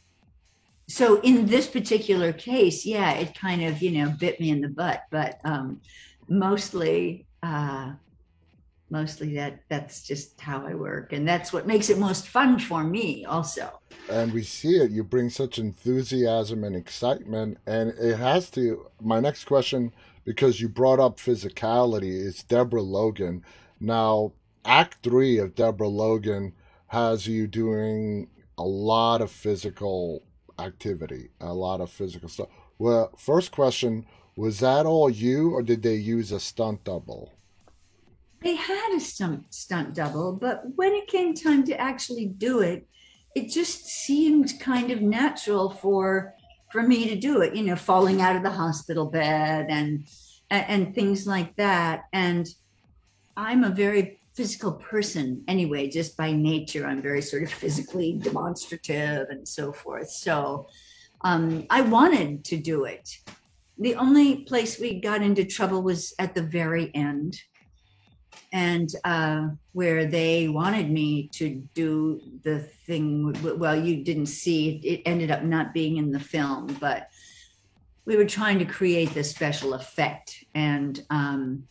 so 0.88 1.22
in 1.22 1.46
this 1.46 1.68
particular 1.68 2.34
case, 2.34 2.86
yeah, 2.86 3.13
it 3.13 3.36
kind 3.36 3.63
of, 3.63 3.82
you 3.82 3.91
know, 3.91 4.13
bit 4.20 4.39
me 4.39 4.50
in 4.50 4.62
the 4.62 4.70
butt, 4.70 5.03
but 5.12 5.39
um, 5.44 5.82
mostly, 6.27 7.25
uh, 7.44 7.94
mostly 8.89 9.34
that 9.36 9.62
that's 9.69 10.03
just 10.03 10.39
how 10.39 10.65
I 10.65 10.74
work, 10.74 11.13
and 11.13 11.27
that's 11.27 11.53
what 11.53 11.67
makes 11.67 11.89
it 11.89 11.98
most 11.98 12.27
fun 12.27 12.60
for 12.60 12.84
me, 12.84 13.25
also. 13.25 13.79
And 14.10 14.34
we 14.34 14.43
see 14.43 14.77
it. 14.77 14.91
You 14.91 15.03
bring 15.03 15.29
such 15.29 15.60
enthusiasm 15.60 16.63
and 16.63 16.75
excitement, 16.75 17.58
and 17.65 17.91
it 17.91 18.17
has 18.17 18.50
to. 18.51 18.88
My 19.01 19.19
next 19.19 19.46
question, 19.46 19.93
because 20.24 20.60
you 20.60 20.69
brought 20.69 21.00
up 21.00 21.17
physicality, 21.17 22.10
is 22.10 22.43
Deborah 22.43 22.81
Logan. 22.81 23.43
Now, 23.79 24.34
Act 24.65 24.98
Three 25.03 25.38
of 25.38 25.55
Deborah 25.55 25.88
Logan 25.88 26.53
has 26.88 27.27
you 27.27 27.48
doing 27.48 28.29
a 28.58 28.63
lot 28.63 29.22
of 29.22 29.31
physical 29.31 30.24
activity, 30.58 31.29
a 31.39 31.53
lot 31.53 31.81
of 31.81 31.89
physical 31.89 32.29
stuff. 32.29 32.50
Well, 32.77 33.12
first 33.17 33.51
question 33.51 34.05
was 34.36 34.60
that 34.60 34.86
all 34.86 35.10
you, 35.10 35.51
or 35.51 35.62
did 35.62 35.84
they 35.84 35.96
use 35.96 36.31
a 36.31 36.39
stunt 36.39 36.84
double? 36.84 37.38
They 38.41 38.55
had 38.55 38.93
a 38.96 39.00
stunt, 39.00 39.53
stunt 39.53 39.93
double, 39.93 40.34
but 40.34 40.63
when 40.75 40.93
it 40.93 41.08
came 41.08 41.34
time 41.34 41.63
to 41.65 41.79
actually 41.79 42.25
do 42.25 42.62
it, 42.62 42.88
it 43.36 43.50
just 43.50 43.86
seemed 43.86 44.60
kind 44.60 44.91
of 44.91 45.01
natural 45.01 45.69
for 45.69 46.34
for 46.72 46.84
me 46.84 47.10
to 47.10 47.15
do 47.15 47.41
it. 47.41 47.55
You 47.55 47.63
know, 47.63 47.75
falling 47.75 48.22
out 48.22 48.36
of 48.36 48.43
the 48.43 48.50
hospital 48.51 49.05
bed 49.05 49.67
and 49.69 50.05
and, 50.50 50.96
things 50.96 51.27
like 51.27 51.55
that. 51.58 52.05
And 52.12 52.48
I'm 53.38 53.63
a 53.63 53.69
very 53.69 54.19
physical 54.34 54.74
person 54.74 55.43
anyway, 55.48 55.88
just 55.89 56.17
by 56.17 56.31
nature. 56.31 56.88
I'm 56.88 57.01
very 57.01 57.22
sort 57.22 57.43
of 57.43 57.51
physically 57.51 58.13
demonstrative 58.13 59.27
and 59.29 59.48
so 59.48 59.72
forth. 59.72 60.10
So 60.10 60.67
um, 61.22 61.67
I 61.69 61.81
wanted 61.81 62.46
to 62.46 62.58
do 62.58 62.86
it. 62.86 63.17
The 63.77 63.96
only 63.96 64.43
place 64.43 64.79
we 64.79 65.00
got 65.00 65.22
into 65.22 65.46
trouble 65.46 65.84
was 65.84 66.13
at 66.19 66.34
the 66.34 66.41
very 66.41 66.91
end 66.96 67.39
and 68.51 68.89
uh, 69.03 69.50
where 69.74 70.05
they 70.05 70.48
wanted 70.48 70.89
me 70.89 71.27
to 71.33 71.50
do 71.74 72.21
the 72.43 72.59
thing. 72.59 73.36
Well, 73.57 73.79
you 73.79 74.03
didn't 74.03 74.27
see 74.27 74.79
it, 74.83 75.01
ended 75.05 75.31
up 75.31 75.43
not 75.43 75.74
being 75.74 75.98
in 75.98 76.12
the 76.12 76.19
film, 76.19 76.77
but 76.79 77.09
we 78.05 78.15
were 78.15 78.25
trying 78.25 78.59
to 78.59 78.65
create 78.65 79.13
this 79.13 79.29
special 79.29 79.74
effect. 79.74 80.43
And 80.55 81.03
um, 81.09 81.67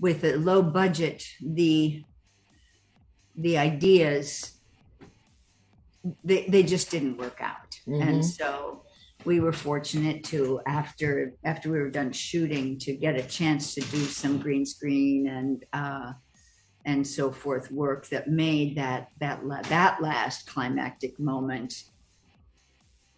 with 0.00 0.24
a 0.24 0.36
low 0.36 0.62
budget, 0.62 1.24
the 1.40 2.04
the 3.36 3.56
ideas 3.56 4.58
they, 6.24 6.46
they 6.48 6.62
just 6.62 6.90
didn't 6.90 7.18
work 7.18 7.40
out. 7.40 7.78
Mm-hmm. 7.86 8.08
And 8.08 8.24
so 8.26 8.82
we 9.24 9.40
were 9.40 9.52
fortunate 9.52 10.22
to 10.24 10.60
after 10.66 11.34
after 11.44 11.70
we 11.70 11.78
were 11.78 11.90
done 11.90 12.12
shooting 12.12 12.78
to 12.78 12.94
get 12.94 13.16
a 13.16 13.22
chance 13.22 13.74
to 13.74 13.80
do 13.80 13.98
some 13.98 14.38
green 14.38 14.64
screen 14.64 15.28
and 15.28 15.64
uh, 15.72 16.12
and 16.84 17.06
so 17.06 17.30
forth 17.30 17.70
work 17.70 18.08
that 18.08 18.28
made 18.28 18.76
that 18.76 19.08
that 19.18 19.40
that 19.68 20.00
last 20.00 20.46
climactic 20.46 21.18
moment 21.18 21.84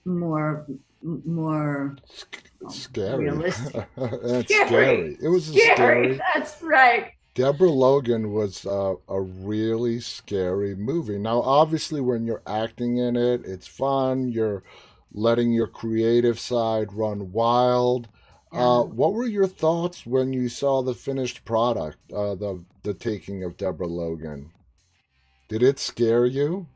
more 0.04 0.66
more 1.02 1.97
scary. 2.69 3.25
Realistic. 3.25 3.87
That's 3.97 4.45
scary. 4.45 4.66
scary. 4.66 5.19
It 5.23 5.28
was 5.28 5.47
scary. 5.47 5.75
scary. 5.75 6.21
That's 6.35 6.62
right. 6.62 7.12
Deborah 7.35 7.71
Logan 7.71 8.33
was 8.33 8.66
uh, 8.66 8.95
a 9.09 9.21
really 9.21 10.00
scary 10.00 10.75
movie. 10.75 11.16
Now, 11.16 11.40
obviously, 11.40 12.00
when 12.00 12.26
you're 12.26 12.42
acting 12.47 12.99
in 12.99 13.16
it, 13.16 13.42
it's 13.45 13.69
fun. 13.69 14.30
You're 14.30 14.62
letting 15.12 15.52
your 15.52 15.67
creative 15.67 16.38
side 16.38 16.93
run 16.93 17.33
wild. 17.33 18.09
Uh, 18.52 18.57
yeah. 18.57 18.62
Uh, 18.62 18.83
what 18.85 19.12
were 19.12 19.26
your 19.26 19.47
thoughts 19.47 20.05
when 20.05 20.33
you 20.33 20.49
saw 20.49 20.83
the 20.83 20.95
finished 20.95 21.45
product, 21.45 21.99
uh, 22.12 22.35
the 22.35 22.64
the 22.83 22.95
taking 22.95 23.45
of 23.45 23.57
Deborah 23.57 23.87
Logan? 23.87 24.50
Did 25.49 25.62
it 25.62 25.79
scare 25.79 26.26
you? 26.26 26.67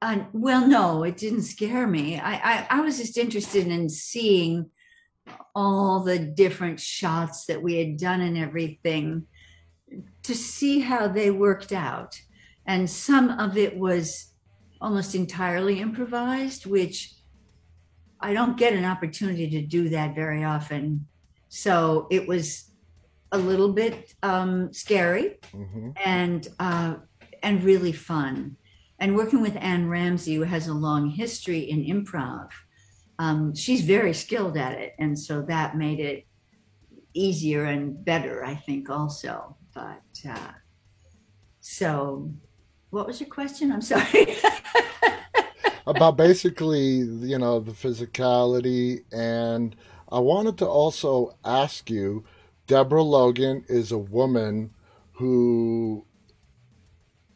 Uh, 0.00 0.24
well, 0.32 0.66
no, 0.66 1.02
it 1.02 1.16
didn't 1.16 1.42
scare 1.42 1.86
me. 1.86 2.20
I, 2.20 2.34
I, 2.34 2.66
I 2.70 2.80
was 2.82 2.98
just 2.98 3.18
interested 3.18 3.66
in 3.66 3.88
seeing 3.88 4.70
all 5.54 6.00
the 6.00 6.18
different 6.18 6.78
shots 6.78 7.46
that 7.46 7.62
we 7.62 7.76
had 7.76 7.96
done 7.96 8.20
and 8.20 8.38
everything 8.38 9.26
to 10.22 10.34
see 10.34 10.80
how 10.80 11.08
they 11.08 11.30
worked 11.30 11.72
out. 11.72 12.20
And 12.66 12.88
some 12.88 13.30
of 13.30 13.56
it 13.56 13.76
was 13.76 14.34
almost 14.80 15.14
entirely 15.14 15.80
improvised, 15.80 16.66
which 16.66 17.14
I 18.20 18.32
don't 18.32 18.56
get 18.56 18.72
an 18.72 18.84
opportunity 18.84 19.48
to 19.50 19.62
do 19.62 19.88
that 19.90 20.14
very 20.14 20.44
often. 20.44 21.06
So 21.48 22.06
it 22.10 22.26
was 22.26 22.70
a 23.32 23.38
little 23.38 23.72
bit 23.72 24.14
um, 24.22 24.72
scary 24.72 25.38
mm-hmm. 25.54 25.90
and 26.04 26.48
uh, 26.58 26.96
and 27.42 27.62
really 27.62 27.92
fun. 27.92 28.56
And 28.98 29.14
working 29.14 29.40
with 29.40 29.56
Anne 29.60 29.88
Ramsay, 29.88 30.34
who 30.34 30.42
has 30.42 30.66
a 30.66 30.74
long 30.74 31.10
history 31.10 31.60
in 31.60 31.84
improv, 31.84 32.48
um, 33.20 33.54
she's 33.54 33.82
very 33.82 34.12
skilled 34.12 34.56
at 34.56 34.72
it, 34.72 34.94
and 34.98 35.18
so 35.18 35.42
that 35.42 35.76
made 35.76 36.00
it 36.00 36.26
easier 37.14 37.64
and 37.64 38.04
better, 38.04 38.44
I 38.44 38.54
think, 38.54 38.90
also. 38.90 39.56
But 39.74 40.02
uh, 40.28 40.52
so, 41.60 42.32
what 42.90 43.06
was 43.06 43.20
your 43.20 43.28
question? 43.28 43.70
I'm 43.70 43.82
sorry. 43.82 44.36
about 45.88 46.16
basically, 46.16 46.98
you 46.98 47.38
know, 47.38 47.60
the 47.60 47.72
physicality. 47.72 49.04
And 49.10 49.74
I 50.10 50.18
wanted 50.18 50.58
to 50.58 50.66
also 50.66 51.36
ask 51.44 51.88
you 51.88 52.24
Deborah 52.66 53.02
Logan 53.02 53.64
is 53.68 53.90
a 53.90 53.98
woman 53.98 54.70
who 55.12 56.04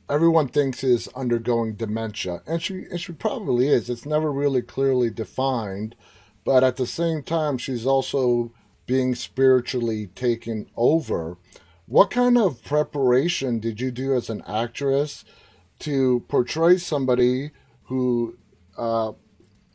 everyone 0.09 0.49
thinks 0.49 0.85
is 0.85 1.09
undergoing 1.17 1.75
dementia. 1.75 2.43
And 2.47 2.63
she, 2.63 2.85
and 2.91 3.01
she 3.01 3.13
probably 3.13 3.69
is. 3.69 3.89
It's 3.89 4.05
never 4.05 4.31
really 4.31 4.63
clearly 4.63 5.09
defined. 5.09 5.97
But 6.45 6.63
at 6.63 6.77
the 6.77 6.87
same 6.87 7.23
time, 7.23 7.57
she's 7.57 7.87
also 7.87 8.53
being 8.85 9.15
spiritually 9.15 10.09
taken 10.09 10.69
over. 10.77 11.39
What 11.87 12.11
kind 12.11 12.37
of 12.37 12.63
preparation 12.63 13.59
did 13.59 13.81
you 13.81 13.91
do 13.91 14.15
as 14.15 14.29
an 14.29 14.43
actress 14.47 15.25
to 15.79 16.25
portray 16.29 16.77
somebody 16.77 17.53
who 17.85 18.37
uh, 18.77 19.13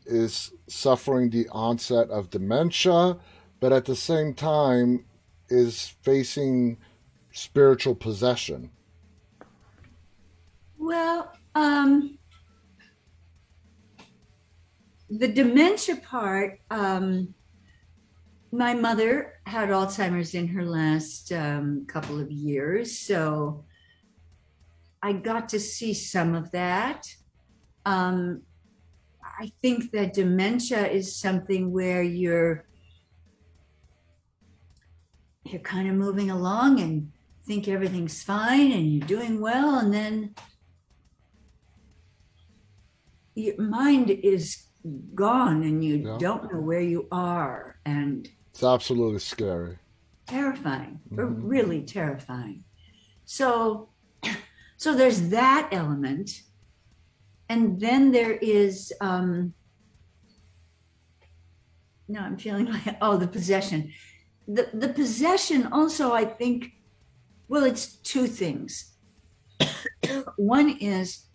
is 0.06 0.52
suffering 0.68 1.30
the 1.30 1.48
onset 1.50 2.10
of 2.10 2.30
dementia, 2.30 3.18
but 3.60 3.74
at 3.74 3.86
the 3.86 3.96
same 3.96 4.34
time 4.34 5.06
is 5.50 5.96
facing 6.02 6.78
spiritual 7.32 7.96
possession? 7.96 8.72
Well, 10.78 11.32
um, 11.56 12.18
the 15.10 15.28
dementia 15.28 15.98
part, 15.98 16.60
um, 16.70 17.34
my 18.52 18.74
mother 18.74 19.34
had 19.46 19.70
Alzheimer's 19.70 20.34
in 20.34 20.48
her 20.48 20.66
last 20.66 21.32
um, 21.32 21.86
couple 21.88 22.20
of 22.20 22.32
years. 22.32 22.98
So 22.98 23.66
I 25.02 25.14
got 25.14 25.50
to 25.50 25.60
see 25.60 25.94
some 25.94 26.34
of 26.34 26.52
that. 26.52 27.08
Um, 27.86 28.42
I 29.40 29.52
think 29.62 29.92
that 29.92 30.14
dementia 30.14 30.88
is 30.88 31.16
something 31.16 31.72
where 31.72 32.02
you're 32.02 32.66
you're 35.46 35.62
kind 35.62 35.88
of 35.88 35.96
moving 35.96 36.30
along 36.30 36.80
and 36.80 37.12
think 37.46 37.68
everything's 37.68 38.22
fine 38.24 38.72
and 38.72 38.92
you're 38.92 39.08
doing 39.08 39.40
well 39.40 39.80
and 39.80 39.94
then 39.94 40.36
your 43.36 43.62
mind 43.62 44.10
is 44.10 44.66
gone 45.16 45.64
and 45.64 45.84
you 45.84 45.98
yeah. 45.98 46.18
don't 46.20 46.52
know 46.52 46.60
where 46.60 46.82
you 46.82 47.08
are 47.12 47.80
and 47.86 48.30
it's 48.50 48.64
absolutely 48.64 49.20
scary 49.20 49.78
terrifying 50.26 51.00
mm-hmm. 51.10 51.48
really 51.48 51.82
terrifying 51.82 52.64
so 53.24 53.90
so 54.78 54.94
there's 54.94 55.30
that 55.30 55.70
element 55.72 56.42
and 57.50 57.80
then 57.80 58.12
there 58.12 58.34
is 58.34 58.94
um 59.02 59.54
no 62.08 62.20
i'm 62.20 62.38
feeling 62.38 62.66
like 62.66 62.98
oh 63.02 63.18
the 63.18 63.28
possession 63.28 63.92
the 64.48 64.70
the 64.74 64.90
possession 64.90 65.68
also 65.72 66.14
i 66.14 66.26
think 66.26 66.72
well 67.48 67.64
it's 67.64 67.96
two 67.98 68.28
things 68.28 68.94
one 70.38 70.78
is 70.80 71.28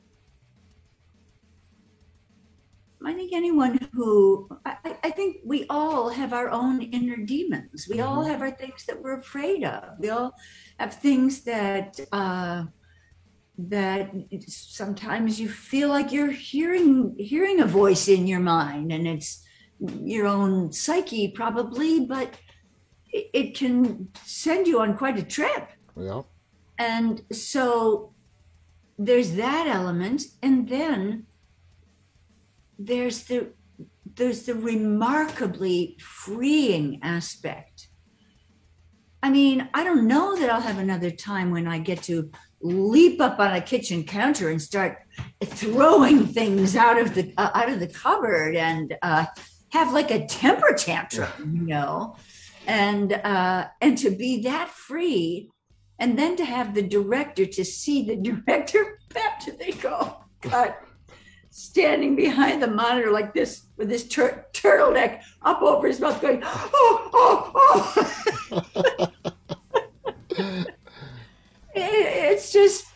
I 3.05 3.15
think 3.15 3.33
anyone 3.33 3.79
who, 3.93 4.49
I, 4.65 4.77
I, 5.03 5.11
think 5.11 5.39
we 5.45 5.67
all 5.69 6.09
have 6.09 6.33
our 6.33 6.51
own 6.51 6.83
inner 6.83 7.17
demons. 7.17 7.87
We 7.89 7.97
mm-hmm. 7.97 8.09
all 8.09 8.25
have 8.25 8.41
our 8.41 8.51
things 8.51 8.85
that 8.87 9.01
we're 9.01 9.19
afraid 9.19 9.65
of. 9.65 9.99
We 9.99 10.11
all 10.11 10.33
have 10.79 10.95
things 10.95 11.43
that 11.43 11.99
uh, 12.13 12.65
that 13.59 14.11
sometimes 14.47 15.39
you 15.39 15.49
feel 15.49 15.89
like 15.89 16.11
you're 16.11 16.31
hearing 16.31 17.15
hearing 17.19 17.61
a 17.61 17.67
voice 17.67 18.09
in 18.09 18.27
your 18.27 18.41
mind 18.41 18.91
and 18.93 19.07
it's 19.07 19.45
your 20.01 20.27
own 20.27 20.73
psyche 20.73 21.29
probably 21.29 22.07
but 22.07 22.35
it, 23.13 23.55
can 23.55 24.09
send 24.25 24.67
you 24.67 24.81
on 24.81 24.97
quite 24.97 25.19
a 25.19 25.23
trip. 25.23 25.69
Yeah. 25.97 26.23
And 26.79 27.23
so 27.31 28.15
there's 28.99 29.35
that 29.35 29.67
element 29.67 30.23
and 30.43 30.69
then 30.69 31.27
there's 32.79 33.25
the 33.25 33.53
there's 34.15 34.43
the 34.43 34.55
remarkably 34.55 35.97
freeing 36.01 37.01
aspect. 37.03 37.89
I 39.23 39.31
mean 39.31 39.69
i 39.73 39.85
don't 39.85 40.09
know 40.09 40.37
that 40.37 40.51
i'll 40.51 40.61
have 40.61 40.79
another 40.79 41.11
time 41.11 41.53
when 41.53 41.69
i 41.69 41.79
get 41.79 42.03
to 42.03 42.29
leap 42.63 43.21
up 43.21 43.39
on 43.41 43.55
a 43.55 43.61
kitchen 43.61 44.05
counter 44.05 44.49
and 44.49 44.63
start 44.63 44.99
throwing 45.45 46.27
things 46.27 46.77
out 46.77 46.99
of 46.99 47.15
the 47.15 47.33
uh, 47.37 47.51
out 47.55 47.69
of 47.69 47.81
the 47.81 47.89
cupboard 47.89 48.57
and 48.57 48.97
uh, 49.03 49.27
have 49.71 49.93
like 49.93 50.11
a 50.11 50.27
temper 50.27 50.73
tantrum, 50.77 51.57
you 51.57 51.67
know, 51.67 52.17
and 52.67 53.13
uh, 53.13 53.67
and 53.81 53.99
to 53.99 54.11
be 54.11 54.43
that 54.43 54.69
free, 54.71 55.51
and 55.99 56.19
then 56.19 56.37
to 56.37 56.45
have 56.45 56.75
the 56.75 56.83
director 56.83 57.47
to 57.47 57.65
see 57.65 58.05
the 58.05 58.17
director 58.47 58.99
after 59.17 59.53
they 59.53 59.73
go 59.73 60.17
cut. 60.41 60.79
Standing 61.55 62.17
behind 62.17 62.63
the 62.63 62.67
monitor 62.67 63.11
like 63.11 63.35
this 63.35 63.67
with 63.77 63.91
his 63.91 64.09
tur- 64.09 64.47
turtleneck 64.55 65.21
up 65.43 65.61
over 65.61 65.87
his 65.87 66.01
mouth, 66.01 66.19
going, 66.23 66.41
"Oh, 66.43 67.11
oh, 67.13 68.73
oh!" 70.31 70.67
it's 71.75 72.53
just 72.53 72.87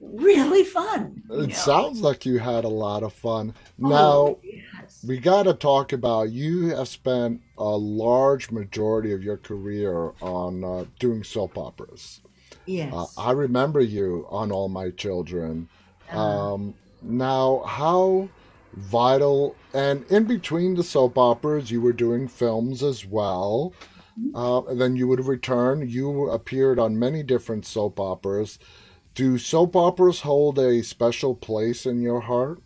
really 0.00 0.64
fun. 0.64 1.22
It 1.30 1.48
know? 1.48 1.51
Sounds 1.64 2.00
like 2.00 2.26
you 2.26 2.38
had 2.38 2.64
a 2.64 2.68
lot 2.68 3.02
of 3.02 3.12
fun. 3.12 3.54
Oh, 3.82 3.88
now, 3.88 4.38
yes. 4.42 5.04
we 5.06 5.18
got 5.18 5.44
to 5.44 5.54
talk 5.54 5.92
about 5.92 6.30
you 6.30 6.68
have 6.68 6.88
spent 6.88 7.40
a 7.58 7.76
large 7.76 8.50
majority 8.50 9.12
of 9.12 9.22
your 9.22 9.36
career 9.36 10.12
on 10.20 10.64
uh, 10.64 10.84
doing 10.98 11.24
soap 11.24 11.56
operas. 11.58 12.20
Yes. 12.66 12.92
Uh, 12.94 13.06
I 13.18 13.32
remember 13.32 13.80
you 13.80 14.26
on 14.30 14.52
All 14.52 14.68
My 14.68 14.90
Children. 14.90 15.68
Uh-huh. 16.10 16.54
Um, 16.54 16.74
now, 17.02 17.62
how 17.66 18.28
vital, 18.74 19.56
and 19.74 20.04
in 20.10 20.24
between 20.24 20.74
the 20.74 20.84
soap 20.84 21.18
operas, 21.18 21.70
you 21.70 21.80
were 21.80 21.92
doing 21.92 22.28
films 22.28 22.82
as 22.82 23.04
well. 23.04 23.72
Uh, 24.34 24.62
and 24.64 24.80
then 24.80 24.94
you 24.94 25.08
would 25.08 25.24
return. 25.24 25.88
You 25.88 26.28
appeared 26.30 26.78
on 26.78 26.98
many 26.98 27.22
different 27.22 27.64
soap 27.64 27.98
operas. 27.98 28.58
Do 29.14 29.38
soap 29.38 29.76
operas 29.76 30.20
hold 30.20 30.58
a 30.58 30.82
special 30.82 31.34
place 31.34 31.86
in 31.86 32.00
your 32.02 32.20
heart? 32.20 32.62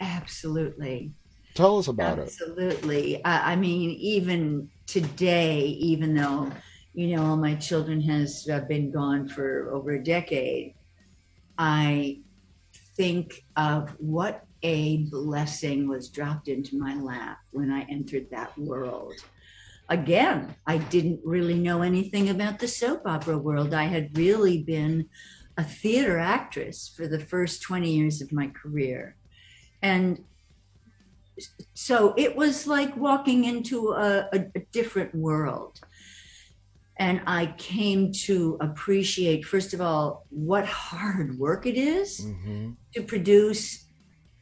Absolutely. 0.00 1.14
Tell 1.54 1.78
us 1.78 1.88
about 1.88 2.18
Absolutely. 2.18 3.14
it. 3.14 3.20
Absolutely. 3.22 3.24
I, 3.24 3.52
I 3.52 3.56
mean, 3.56 3.90
even 3.90 4.70
today, 4.86 5.60
even 5.60 6.14
though 6.14 6.50
you 6.94 7.16
know 7.16 7.24
all 7.24 7.36
my 7.36 7.54
children 7.54 8.00
has 8.02 8.46
been 8.68 8.90
gone 8.90 9.28
for 9.28 9.70
over 9.72 9.92
a 9.92 10.02
decade, 10.02 10.74
I 11.56 12.20
think 12.96 13.44
of 13.56 13.90
what 13.98 14.44
a 14.62 14.98
blessing 15.04 15.88
was 15.88 16.08
dropped 16.08 16.48
into 16.48 16.78
my 16.78 16.94
lap 16.94 17.38
when 17.50 17.70
I 17.70 17.82
entered 17.82 18.30
that 18.30 18.56
world 18.58 19.14
again, 19.88 20.54
I 20.66 20.78
didn't 20.78 21.20
really 21.24 21.58
know 21.58 21.82
anything 21.82 22.30
about 22.30 22.58
the 22.58 22.68
soap 22.68 23.02
opera 23.06 23.38
world. 23.38 23.74
I 23.74 23.84
had 23.84 24.16
really 24.16 24.62
been 24.62 25.08
a 25.56 25.64
theater 25.64 26.18
actress 26.18 26.92
for 26.96 27.06
the 27.06 27.20
first 27.20 27.62
20 27.62 27.90
years 27.90 28.22
of 28.22 28.32
my 28.32 28.48
career. 28.48 29.16
And 29.82 30.24
so 31.74 32.14
it 32.16 32.36
was 32.36 32.66
like 32.66 32.96
walking 32.96 33.44
into 33.44 33.92
a, 33.92 34.28
a, 34.32 34.46
a 34.54 34.60
different 34.72 35.14
world. 35.14 35.80
And 36.98 37.22
I 37.26 37.46
came 37.58 38.12
to 38.26 38.58
appreciate, 38.60 39.44
first 39.44 39.74
of 39.74 39.80
all, 39.80 40.26
what 40.30 40.64
hard 40.66 41.38
work 41.38 41.66
it 41.66 41.76
is 41.76 42.20
mm-hmm. 42.20 42.72
to 42.94 43.02
produce, 43.02 43.86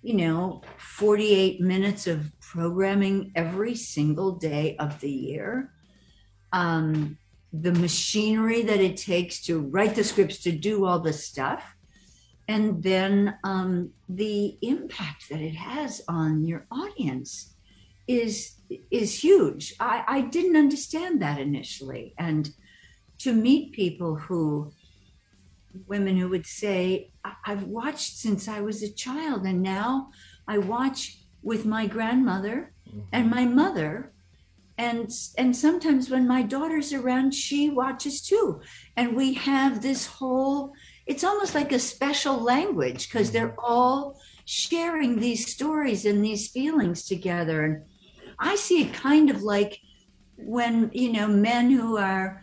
you 0.02 0.14
know, 0.14 0.62
48 0.76 1.60
minutes 1.60 2.06
of 2.06 2.30
programming 2.52 3.30
every 3.36 3.76
single 3.76 4.32
day 4.32 4.76
of 4.78 5.00
the 5.00 5.10
year. 5.10 5.72
Um, 6.52 7.16
the 7.52 7.72
machinery 7.72 8.62
that 8.62 8.80
it 8.80 8.96
takes 8.96 9.40
to 9.46 9.60
write 9.60 9.94
the 9.94 10.02
scripts, 10.02 10.38
to 10.42 10.52
do 10.52 10.84
all 10.84 10.98
the 10.98 11.12
stuff, 11.12 11.62
and 12.48 12.82
then 12.82 13.36
um, 13.44 13.90
the 14.08 14.58
impact 14.62 15.28
that 15.30 15.40
it 15.40 15.54
has 15.54 16.02
on 16.08 16.44
your 16.44 16.66
audience 16.72 17.54
is 18.08 18.56
is 18.90 19.22
huge. 19.22 19.74
I, 19.78 20.04
I 20.06 20.20
didn't 20.22 20.56
understand 20.56 21.22
that 21.22 21.38
initially, 21.38 22.14
and 22.18 22.50
to 23.18 23.32
meet 23.32 23.72
people 23.72 24.16
who 24.16 24.72
women 25.86 26.16
who 26.16 26.28
would 26.28 26.46
say, 26.46 27.12
I've 27.46 27.64
watched 27.64 28.16
since 28.16 28.48
I 28.48 28.60
was 28.60 28.82
a 28.82 28.92
child, 28.92 29.46
and 29.46 29.62
now 29.62 30.10
I 30.48 30.58
watch 30.58 31.19
with 31.42 31.64
my 31.64 31.86
grandmother 31.86 32.72
mm-hmm. 32.88 33.00
and 33.12 33.30
my 33.30 33.44
mother 33.44 34.12
and 34.78 35.10
and 35.36 35.54
sometimes 35.54 36.08
when 36.08 36.26
my 36.26 36.42
daughter's 36.42 36.92
around 36.92 37.34
she 37.34 37.68
watches 37.68 38.22
too 38.22 38.60
and 38.96 39.14
we 39.14 39.34
have 39.34 39.82
this 39.82 40.06
whole 40.06 40.72
it's 41.06 41.24
almost 41.24 41.54
like 41.54 41.72
a 41.72 41.78
special 41.78 42.38
language 42.38 43.08
because 43.08 43.28
mm-hmm. 43.28 43.38
they're 43.38 43.56
all 43.58 44.18
sharing 44.46 45.18
these 45.18 45.52
stories 45.52 46.06
and 46.06 46.24
these 46.24 46.48
feelings 46.48 47.04
together 47.04 47.62
and 47.62 47.82
i 48.38 48.56
see 48.56 48.82
it 48.82 48.92
kind 48.94 49.28
of 49.30 49.42
like 49.42 49.78
when 50.36 50.90
you 50.94 51.12
know 51.12 51.28
men 51.28 51.70
who 51.70 51.98
are 51.98 52.42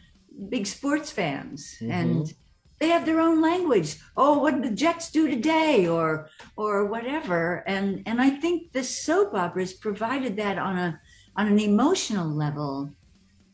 big 0.49 0.67
sports 0.67 1.12
fans 1.12 1.77
mm-hmm. 1.81 1.91
and 1.91 2.33
they 2.80 2.90
have 2.90 3.06
their 3.06 3.20
own 3.20 3.42
language 3.42 3.98
oh 4.16 4.38
what 4.40 4.54
did 4.56 4.63
the 4.63 4.76
jets 4.76 5.10
do 5.12 5.28
today 5.28 5.88
or 5.88 6.30
or 6.56 6.86
whatever 6.86 7.63
and 7.68 8.04
and 8.06 8.22
i 8.22 8.30
think 8.30 8.72
the 8.72 8.84
soap 8.84 9.34
operas 9.34 9.74
provided 9.74 10.36
that 10.38 10.58
on 10.58 10.78
a 10.78 11.00
on 11.36 11.48
an 11.48 11.60
emotional 11.60 12.28
level 12.28 12.92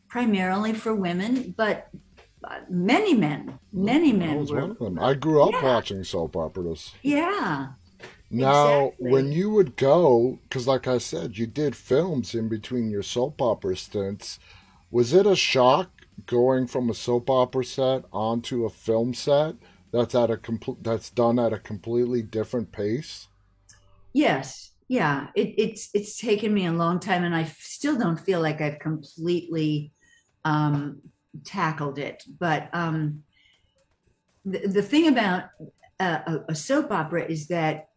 primarily 0.08 0.72
for 0.72 0.94
women, 0.94 1.52
but 1.56 1.88
uh, 2.44 2.60
many 2.70 3.14
men, 3.14 3.58
many 3.72 4.12
men 4.12 4.46
were. 4.46 4.60
one 4.60 4.70
of 4.70 4.78
them. 4.78 4.98
I 5.00 5.14
grew 5.14 5.42
up 5.42 5.50
Yeah. 5.52 5.64
watching 5.64 6.04
soap 6.04 6.36
operas. 6.36 6.92
Yeah. 7.02 7.70
Now, 8.30 8.86
Exactly. 8.86 9.10
when 9.10 9.32
you 9.32 9.50
would 9.50 9.76
go, 9.76 10.38
because 10.44 10.66
like 10.68 10.86
I 10.86 10.98
said, 10.98 11.36
you 11.36 11.46
did 11.46 11.74
films 11.76 12.34
in 12.34 12.48
between 12.48 12.90
your 12.90 13.02
soap 13.02 13.42
opera 13.42 13.76
stints, 13.76 14.38
was 14.90 15.12
it 15.12 15.26
a 15.26 15.34
shock 15.36 15.90
going 16.26 16.66
from 16.66 16.90
a 16.90 16.94
soap 16.94 17.28
opera 17.30 17.64
set 17.64 18.04
onto 18.12 18.64
a 18.64 18.70
film 18.70 19.14
set 19.14 19.56
that's 19.92 20.14
at 20.14 20.30
a 20.30 20.36
complete 20.36 20.82
that's 20.82 21.10
done 21.10 21.38
at 21.38 21.52
a 21.52 21.58
completely 21.58 22.22
different 22.22 22.72
pace? 22.72 23.28
Yes. 24.12 24.72
Yeah. 24.88 25.28
It, 25.34 25.54
it's 25.58 25.90
it's 25.94 26.18
taken 26.18 26.52
me 26.52 26.66
a 26.66 26.72
long 26.72 27.00
time, 27.00 27.24
and 27.24 27.34
I 27.34 27.44
still 27.44 27.96
don't 27.98 28.20
feel 28.20 28.40
like 28.40 28.60
I've 28.60 28.78
completely 28.78 29.92
um, 30.44 31.00
tackled 31.44 31.98
it. 31.98 32.22
But 32.38 32.68
um, 32.72 33.22
the, 34.44 34.68
the 34.68 34.82
thing 34.82 35.08
about 35.08 35.44
a, 35.98 36.04
a- 36.04 36.44
a 36.50 36.54
soap 36.54 36.90
opera 36.90 37.24
is 37.24 37.48
that, 37.48 37.88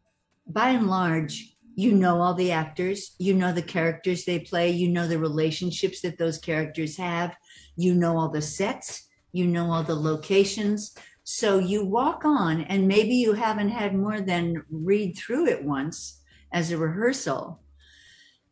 by 0.48 0.70
and 0.70 0.88
large, 0.88 1.56
you 1.76 1.94
know 1.94 2.22
all 2.22 2.34
the 2.34 2.52
actors, 2.52 3.16
you 3.20 3.34
know 3.34 3.52
the 3.52 3.62
characters 3.62 4.26
they 4.26 4.40
play, 4.40 4.72
you 4.72 4.88
know 4.88 5.08
the 5.08 5.20
relationships 5.20 6.02
that 6.02 6.18
those 6.18 6.38
characters 6.40 6.98
have, 6.98 7.36
you 7.76 7.94
know 7.94 8.18
all 8.18 8.30
the 8.30 8.42
sets, 8.42 9.08
you 9.32 9.46
know 9.48 9.72
all 9.72 9.84
the 9.84 9.96
locations. 9.96 10.96
So 11.24 11.60
you 11.60 11.86
walk 11.86 12.24
on, 12.24 12.62
and 12.62 12.88
maybe 12.88 13.16
you 13.16 13.34
haven't 13.34 13.70
had 13.70 13.96
more 13.96 14.22
than 14.22 14.64
read 14.70 15.18
through 15.18 15.48
it 15.48 15.64
once 15.64 16.22
as 16.54 16.72
a 16.72 16.78
rehearsal, 16.78 17.62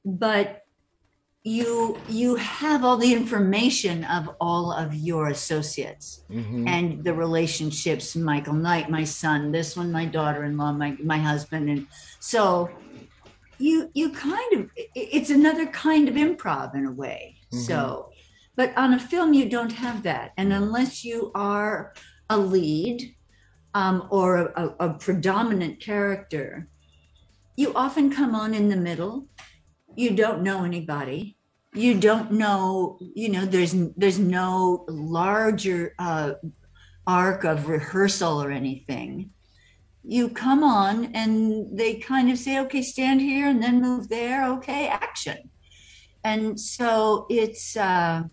but 0.03 0.61
you 1.43 1.97
you 2.09 2.35
have 2.35 2.83
all 2.83 2.97
the 2.97 3.13
information 3.13 4.03
of 4.05 4.29
all 4.41 4.71
of 4.71 4.93
your 4.95 5.27
associates 5.27 6.23
hmm 6.27 6.63
and 6.67 7.03
the 7.03 7.13
relationships 7.13 8.15
michael 8.15 8.55
knight 8.55 8.89
my 8.89 9.03
son 9.03 9.51
this 9.51 9.77
one 9.77 9.91
my 9.91 10.05
daughter-in-law 10.05 10.71
my 10.71 10.97
my 11.03 11.19
husband. 11.19 11.69
And 11.69 11.85
so 12.19 12.71
you 13.59 13.89
you 13.93 14.09
kind 14.11 14.53
of 14.53 14.69
it's 14.95 15.29
another 15.29 15.67
kind 15.67 16.09
of 16.09 16.15
improv 16.15 16.75
in 16.75 16.85
a 16.85 16.91
way. 16.91 17.37
So 17.51 18.09
but 18.55 18.75
on 18.77 18.93
a 18.93 18.99
film 18.99 19.33
you 19.33 19.49
don't 19.49 19.71
have 19.71 20.03
that. 20.03 20.31
And 20.37 20.53
unless 20.53 21.03
you 21.03 21.31
are 21.35 21.93
a 22.29 22.37
lead 22.37 23.15
um, 23.73 24.07
or 24.09 24.37
a, 24.37 24.63
a, 24.79 24.89
a 24.89 24.93
predominant 24.93 25.79
character 25.79 26.69
you 27.55 27.73
often 27.73 28.11
come 28.11 28.35
on 28.35 28.53
in 28.53 28.69
the 28.69 28.75
middle. 28.75 29.27
You 29.95 30.11
don't 30.11 30.43
know 30.43 30.63
anybody. 30.63 31.37
You 31.73 31.99
don't 31.99 32.31
know 32.31 32.97
you 32.99 33.29
know 33.29 33.45
there's 33.45 33.73
there's 33.97 34.19
no 34.19 34.85
larger 34.87 35.93
uh, 35.99 36.33
arc 37.05 37.43
of 37.43 37.67
rehearsal 37.67 38.41
or 38.41 38.51
anything. 38.51 39.31
You 40.03 40.29
come 40.29 40.63
on 40.63 41.15
and 41.15 41.77
they 41.77 41.95
kind 41.95 42.29
of 42.29 42.37
say 42.37 42.59
okay 42.59 42.81
stand 42.81 43.21
here 43.21 43.47
and 43.47 43.61
then 43.61 43.81
move 43.81 44.09
there. 44.09 44.49
Okay 44.53 44.87
action. 44.87 45.49
And 46.23 46.59
so 46.59 47.25
it's 47.29 47.77
uh 47.77 48.23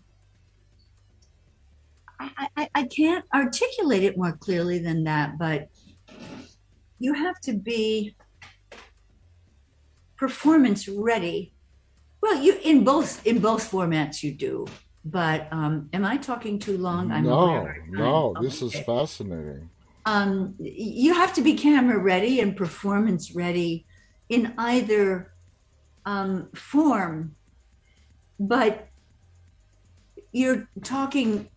I, 2.19 2.47
I, 2.57 2.69
I 2.75 2.83
can't 2.83 3.25
articulate 3.33 4.03
it 4.03 4.17
more 4.17 4.33
clearly 4.33 4.79
than 4.79 5.03
that 5.05 5.37
but 5.37 5.67
you 6.99 7.13
have 7.13 7.39
to 7.41 7.53
be 7.53 8.15
performance 10.17 10.87
ready 10.87 11.53
well 12.21 12.41
you 12.41 12.57
in 12.63 12.83
both 12.83 13.25
in 13.25 13.39
both 13.39 13.69
formats 13.69 14.23
you 14.23 14.31
do 14.33 14.65
but 15.03 15.47
um 15.51 15.89
am 15.91 16.05
i 16.05 16.15
talking 16.17 16.59
too 16.59 16.77
long 16.77 17.11
i'm 17.11 17.25
No, 17.25 17.39
aware 17.39 17.71
of 17.71 17.75
time. 17.87 17.91
no, 17.97 18.35
this 18.41 18.61
is 18.61 18.73
fascinating. 18.79 19.69
um 20.05 20.55
you 20.59 21.13
have 21.13 21.33
to 21.33 21.41
be 21.41 21.55
camera 21.55 21.97
ready 21.97 22.39
and 22.39 22.55
performance 22.55 23.35
ready 23.35 23.85
in 24.29 24.53
either 24.57 25.33
um 26.05 26.49
form 26.55 27.35
but 28.39 28.87
you're 30.31 30.67
talking 30.83 31.49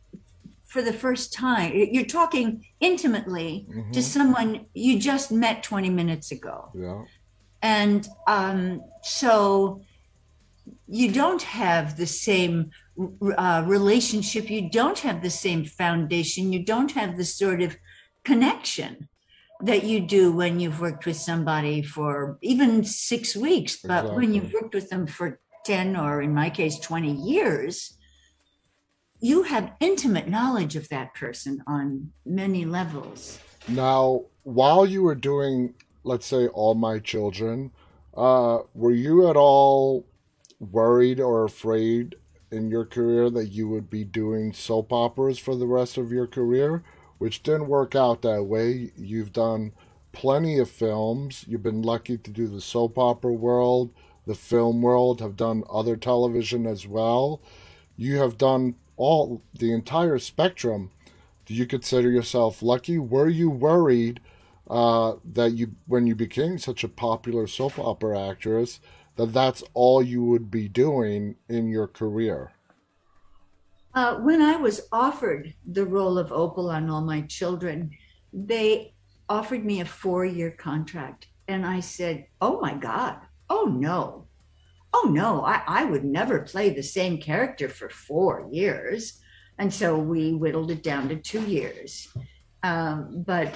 for 0.77 0.83
the 0.83 0.93
first 0.93 1.33
time. 1.33 1.73
You're 1.75 2.13
talking 2.21 2.49
intimately 2.81 3.67
hmm 3.73 3.93
to 3.93 4.03
someone 4.03 4.67
you 4.75 4.99
just 4.99 5.33
met 5.33 5.63
20 5.63 5.91
minutes 6.01 6.29
ago. 6.39 6.57
Yeah. 6.75 7.03
and 7.63 8.07
um, 8.27 8.59
so 9.03 9.81
you 10.99 11.09
don't 11.21 11.45
have 11.63 11.97
the 11.97 12.11
same 12.27 12.57
uh, 13.45 13.63
relationship. 13.77 14.51
You 14.51 14.69
don't 14.81 14.99
have 15.09 15.19
the 15.23 15.35
same 15.47 15.65
foundation. 15.83 16.53
You 16.53 16.63
don't 16.75 16.93
have 17.01 17.17
the 17.17 17.29
sort 17.43 17.61
of 17.67 17.71
connection 18.31 19.09
that 19.71 19.83
you 19.91 19.99
do 20.01 20.23
when 20.41 20.61
you've 20.61 20.81
worked 20.87 21.07
with 21.07 21.17
somebody 21.31 21.77
for 21.95 22.39
even 22.53 22.85
six 22.85 23.35
weeks. 23.49 23.75
But 23.93 24.05
when 24.17 24.35
you've 24.35 24.53
worked 24.53 24.75
with 24.75 24.89
them 24.91 25.07
for 25.07 25.41
10 25.65 25.97
or 25.97 26.23
in 26.27 26.33
my 26.35 26.51
case 26.51 26.79
20 26.79 27.13
years 27.13 27.96
you 29.21 29.43
have 29.45 29.73
intimate 29.81 30.29
knowledge 30.29 30.77
of 30.77 30.89
that 30.89 31.15
person 31.15 31.63
on 31.67 32.13
many 32.25 32.65
levels 32.65 33.39
Now, 33.69 34.23
while 34.45 34.87
you 34.87 35.03
were 35.03 35.17
doing, 35.17 35.75
let's 36.05 36.27
say, 36.27 36.47
All 36.49 36.75
My 36.75 37.01
Children, 37.01 37.73
uh, 38.17 38.61
were 38.75 38.93
you 38.93 39.29
at 39.29 39.37
all 39.37 40.07
worried 40.61 41.21
or 41.21 41.45
afraid 41.45 42.15
in 42.53 42.71
your 42.71 42.85
career 42.85 43.29
that 43.31 43.49
you 43.49 43.69
would 43.69 43.91
be 43.91 44.05
doing 44.05 44.53
soap 44.53 44.93
operas 44.93 45.39
for 45.39 45.57
the 45.57 45.67
rest 45.67 45.97
of 45.99 46.13
your 46.13 46.27
career? 46.27 46.85
Which 47.19 47.43
didn't 47.43 47.67
work 47.69 47.95
out 47.97 48.23
that 48.23 48.45
way. 48.45 48.93
You've 48.97 49.33
done 49.33 49.73
plenty 50.13 50.59
of 50.59 50.71
films. 50.71 51.45
You've 51.49 51.63
been 51.63 51.83
lucky 51.83 52.19
to 52.19 52.31
do 52.31 52.47
the 52.47 52.61
soap 52.61 52.99
opera 52.99 53.33
world, 53.33 53.91
the 54.27 54.35
film 54.35 54.81
world, 54.81 55.21
have 55.21 55.37
done 55.37 55.65
other 55.69 55.97
television 55.97 56.67
as 56.67 56.87
well. 56.87 57.41
You 57.97 58.19
have 58.19 58.39
done 58.39 58.77
all 58.97 59.43
the 59.55 59.73
entire 59.73 60.19
spectrum. 60.19 60.91
Do 61.45 61.55
you 61.55 61.67
consider 61.67 62.11
yourself 62.11 62.63
lucky? 62.63 62.99
Were 62.99 63.29
you 63.29 63.51
worried 63.51 64.21
uh, 64.69 65.15
that 65.33 65.53
you, 65.53 65.73
when 65.87 66.07
you 66.07 66.15
became 66.15 66.59
such 66.59 66.83
a 66.83 66.89
popular 66.89 67.47
soap 67.47 67.79
opera 67.79 68.29
actress, 68.29 68.81
that 69.17 69.33
that's 69.33 69.63
all 69.75 70.03
you 70.03 70.23
would 70.25 70.51
be 70.51 70.69
doing 70.69 71.37
in 71.49 71.69
your 71.69 71.87
career? 71.87 72.53
Uh, 73.95 74.17
when 74.17 74.43
I 74.43 74.57
was 74.57 74.83
offered 74.93 75.55
the 75.65 75.87
role 75.87 76.19
of 76.19 76.31
Opal 76.33 76.69
on 76.71 76.91
All 76.91 77.01
My 77.01 77.23
Children, 77.23 77.91
they 78.33 78.93
offered 79.29 79.65
me 79.65 79.81
a 79.81 79.87
four 79.87 80.27
year 80.27 80.51
contract. 80.51 81.29
And 81.49 81.65
I 81.65 81.81
said, 81.81 82.27
Oh 82.41 82.61
my 82.61 82.75
God, 82.75 83.17
oh 83.49 83.65
no, 83.65 84.26
oh 84.97 85.09
no, 85.13 85.45
I, 85.45 85.63
I 85.67 85.85
would 85.85 86.05
never 86.05 86.41
play 86.41 86.71
the 86.71 86.83
same 86.83 87.19
character 87.19 87.69
for 87.69 87.89
four 87.89 88.49
years. 88.51 89.21
And 89.59 89.73
so 89.73 89.97
we 89.99 90.33
whittled 90.35 90.71
it 90.71 90.83
down 90.83 91.09
to 91.09 91.17
two 91.17 91.43
years. 91.43 92.09
Um, 92.63 93.25
but 93.27 93.55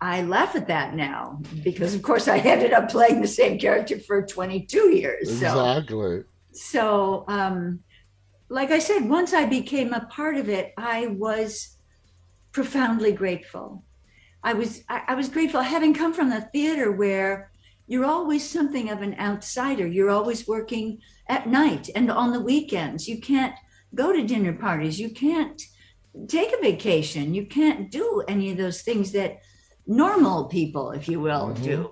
I 0.00 0.22
laugh 0.22 0.56
at 0.56 0.68
that 0.68 0.94
now 0.94 1.40
because, 1.62 1.94
of 1.94 2.02
course, 2.02 2.26
I 2.28 2.38
ended 2.38 2.72
up 2.72 2.90
playing 2.90 3.20
the 3.20 3.28
same 3.28 3.58
character 3.58 3.98
for 3.98 4.22
22 4.22 4.90
years. 4.96 5.28
So 5.40 5.46
Exactly. 5.46 6.24
so 6.52 7.24
um 7.28 7.80
like 8.48 8.70
i 8.72 8.78
said 8.80 9.08
once 9.08 9.32
i 9.32 9.44
became 9.46 9.92
a 9.92 10.06
part 10.06 10.36
of 10.36 10.48
it 10.48 10.74
i 10.76 11.06
was 11.06 11.76
profoundly 12.50 13.12
grateful 13.12 13.84
i 14.42 14.52
was 14.52 14.82
I, 14.88 15.02
I 15.08 15.14
was 15.14 15.28
grateful 15.28 15.60
having 15.60 15.94
come 15.94 16.12
from 16.12 16.30
the 16.30 16.40
theater 16.40 16.90
where 16.90 17.52
you're 17.90 18.04
always 18.06 18.48
something 18.48 18.88
of 18.88 19.02
an 19.02 19.16
outsider. 19.18 19.84
You're 19.84 20.10
always 20.10 20.46
working 20.46 21.00
at 21.28 21.48
night 21.48 21.90
and 21.96 22.08
on 22.08 22.32
the 22.32 22.40
weekends. 22.40 23.08
You 23.08 23.20
can't 23.20 23.56
go 23.96 24.12
to 24.12 24.22
dinner 24.22 24.52
parties. 24.52 25.00
You 25.00 25.10
can't 25.10 25.60
take 26.28 26.52
a 26.52 26.62
vacation. 26.62 27.34
You 27.34 27.46
can't 27.46 27.90
do 27.90 28.22
any 28.28 28.52
of 28.52 28.58
those 28.58 28.82
things 28.82 29.10
that 29.10 29.40
normal 29.88 30.44
people 30.44 30.92
if 30.92 31.08
you 31.08 31.18
will 31.18 31.48
Mhm. 31.48 31.62
do. 31.64 31.90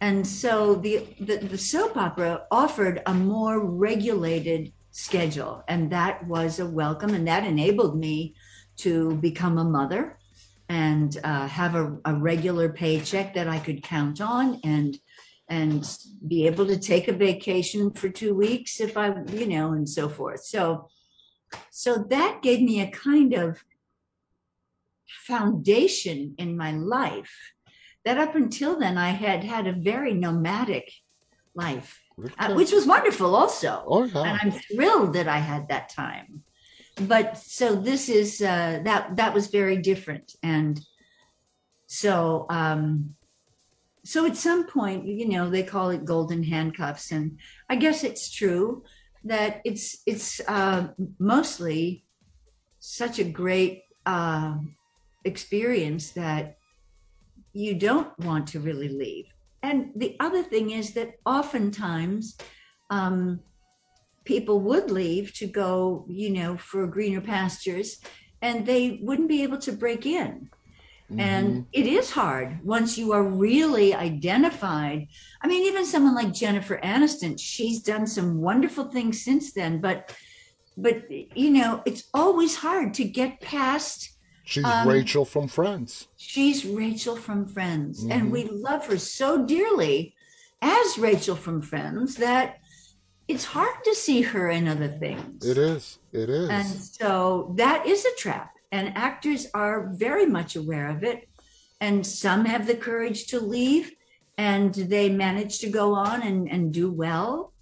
And 0.00 0.24
so 0.24 0.76
the, 0.76 0.94
the 1.18 1.38
the 1.38 1.58
soap 1.58 1.96
opera 1.96 2.32
offered 2.52 3.02
a 3.06 3.14
more 3.14 3.58
regulated 3.88 4.72
schedule 4.92 5.64
and 5.66 5.90
that 5.90 6.24
was 6.28 6.60
a 6.60 6.66
welcome 6.82 7.14
and 7.14 7.26
that 7.26 7.44
enabled 7.44 7.98
me 7.98 8.36
to 8.84 9.16
become 9.16 9.58
a 9.58 9.64
mother 9.78 10.18
and 10.68 11.18
uh, 11.24 11.48
have 11.48 11.74
a, 11.74 11.98
a 12.04 12.14
regular 12.14 12.68
paycheck 12.82 13.32
that 13.34 13.48
i 13.48 13.58
could 13.58 13.82
count 13.82 14.20
on 14.20 14.60
and 14.64 14.98
and 15.52 15.82
be 16.26 16.46
able 16.46 16.66
to 16.66 16.78
take 16.78 17.06
a 17.08 17.12
vacation 17.28 17.90
for 17.90 18.08
two 18.08 18.34
weeks 18.34 18.80
if 18.80 18.96
i 18.96 19.06
you 19.40 19.46
know 19.46 19.66
and 19.72 19.88
so 19.88 20.08
forth 20.08 20.42
so 20.44 20.88
so 21.70 21.90
that 22.08 22.40
gave 22.42 22.60
me 22.60 22.80
a 22.80 22.90
kind 22.90 23.32
of 23.34 23.62
foundation 25.06 26.34
in 26.38 26.56
my 26.56 26.72
life 26.72 27.52
that 28.04 28.18
up 28.18 28.34
until 28.34 28.78
then 28.78 28.98
I 28.98 29.10
had 29.10 29.44
had 29.44 29.66
a 29.66 29.72
very 29.72 30.14
nomadic 30.14 30.92
life, 31.54 32.02
uh, 32.38 32.54
which 32.54 32.72
was 32.72 32.86
wonderful 32.86 33.34
also. 33.34 33.84
Oh 33.86 34.04
And. 34.04 34.38
I'm 34.40 34.50
thrilled 34.50 35.14
that 35.14 35.28
I 35.28 35.38
had 35.38 35.68
that 35.68 35.88
time. 35.88 36.42
but 37.08 37.38
so 37.38 37.74
this 37.74 38.08
is 38.08 38.40
uh, 38.42 38.80
that 38.84 39.16
that 39.16 39.34
was 39.34 39.46
very 39.48 39.78
different, 39.78 40.34
and 40.42 40.80
so 41.86 42.46
um, 42.50 43.14
so 44.04 44.26
at 44.26 44.36
some 44.36 44.66
point, 44.66 45.06
you 45.06 45.28
know, 45.28 45.48
they 45.48 45.62
call 45.62 45.90
it 45.90 46.04
golden 46.04 46.42
handcuffs, 46.42 47.12
and 47.12 47.38
I 47.68 47.76
guess 47.76 48.02
it's 48.02 48.30
true 48.30 48.82
that 49.24 49.60
it's 49.64 50.02
it's 50.06 50.40
uh, 50.48 50.88
mostly 51.18 52.04
such 52.80 53.18
a 53.20 53.24
great 53.24 53.82
uh, 54.04 54.56
experience 55.24 56.10
that 56.10 56.56
you 57.52 57.74
don't 57.74 58.18
want 58.18 58.48
to 58.48 58.60
really 58.60 58.88
leave. 58.88 59.32
And 59.62 59.92
the 59.94 60.16
other 60.18 60.42
thing 60.42 60.70
is 60.70 60.94
that 60.94 61.14
oftentimes 61.24 62.36
um, 62.90 63.40
people 64.24 64.60
would 64.60 64.90
leave 64.90 65.32
to 65.34 65.46
go, 65.46 66.04
you 66.08 66.30
know, 66.30 66.56
for 66.56 66.86
greener 66.88 67.20
pastures, 67.20 68.00
and 68.40 68.66
they 68.66 68.98
wouldn't 69.02 69.28
be 69.28 69.44
able 69.44 69.58
to 69.58 69.72
break 69.72 70.06
in. 70.06 70.50
Mm-hmm. 71.12 71.20
And 71.20 71.66
it 71.72 71.86
is 71.86 72.10
hard 72.10 72.64
once 72.64 72.96
you 72.96 73.12
are 73.12 73.22
really 73.22 73.94
identified. 73.94 75.08
I 75.40 75.46
mean, 75.46 75.66
even 75.66 75.84
someone 75.84 76.14
like 76.14 76.32
Jennifer 76.32 76.80
Aniston, 76.82 77.38
she's 77.38 77.82
done 77.82 78.06
some 78.06 78.40
wonderful 78.40 78.84
things 78.84 79.22
since 79.22 79.52
then, 79.52 79.80
but 79.80 80.14
but 80.76 81.04
you 81.10 81.50
know, 81.50 81.82
it's 81.84 82.04
always 82.14 82.56
hard 82.56 82.94
to 82.94 83.04
get 83.04 83.40
past 83.40 84.12
She's 84.44 84.64
um, 84.64 84.88
Rachel 84.88 85.24
from 85.24 85.48
Friends. 85.48 86.08
She's 86.16 86.64
Rachel 86.64 87.16
from 87.16 87.46
Friends. 87.46 88.00
Mm-hmm. 88.00 88.12
And 88.12 88.32
we 88.32 88.44
love 88.44 88.86
her 88.86 88.98
so 88.98 89.46
dearly 89.46 90.14
as 90.60 90.98
Rachel 90.98 91.36
from 91.36 91.62
Friends 91.62 92.16
that 92.16 92.58
it's 93.28 93.44
hard 93.44 93.84
to 93.84 93.94
see 93.94 94.22
her 94.22 94.50
in 94.50 94.68
other 94.68 94.88
things. 94.88 95.46
It 95.46 95.58
is. 95.58 95.98
It 96.12 96.28
is. 96.28 96.48
And 96.50 96.66
so 96.66 97.54
that 97.56 97.86
is 97.86 98.04
a 98.04 98.14
trap. 98.16 98.56
And 98.72 98.96
actors 98.96 99.46
are 99.54 99.90
very 99.92 100.26
much 100.26 100.56
aware 100.56 100.88
of 100.88 101.04
it. 101.04 101.28
And 101.80 102.04
some 102.06 102.46
have 102.46 102.66
the 102.66 102.74
courage 102.74 103.26
to 103.26 103.38
leave 103.38 103.92
and 104.38 104.74
they 104.74 105.08
manage 105.08 105.58
to 105.60 105.68
go 105.68 105.94
on 105.94 106.22
and, 106.22 106.50
and 106.50 106.72
do 106.72 106.90
well. 106.90 107.52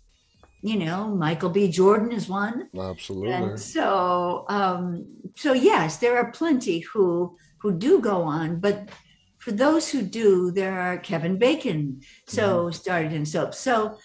You 0.62 0.76
know 0.76 1.08
michael 1.08 1.50
b. 1.50 1.68
Jordan 1.68 2.12
is 2.12 2.28
one. 2.28 2.68
Absolutely. 2.78 3.32
And 3.32 3.58
so 3.58 4.44
um 4.48 5.06
so 5.34 5.52
yes 5.54 5.96
there 5.96 6.16
are 6.18 6.30
plenty 6.30 6.80
who 6.80 7.36
who 7.60 7.72
do 7.72 8.00
go 8.00 8.22
on 8.22 8.60
but 8.60 8.90
for 9.38 9.52
those 9.52 9.90
who 9.90 10.02
do 10.02 10.50
there 10.50 10.78
are 10.78 10.98
kevin 10.98 11.38
bacon 11.38 12.02
so 12.26 12.66
mm. 12.66 12.74
started 12.74 13.12
in 13.14 13.24
soap. 13.24 13.54
So 13.54 13.96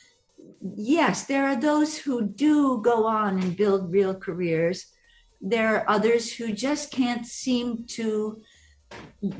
yes 0.61 1.25
there 1.25 1.45
are 1.45 1.59
those 1.59 1.97
who 1.97 2.25
do 2.25 2.81
go 2.81 3.05
on 3.05 3.39
and 3.41 3.57
build 3.57 3.91
real 3.91 4.15
careers 4.15 4.85
there 5.41 5.75
are 5.75 5.89
others 5.89 6.33
who 6.33 6.53
just 6.53 6.91
can't 6.91 7.25
seem 7.25 7.85
to 7.87 8.41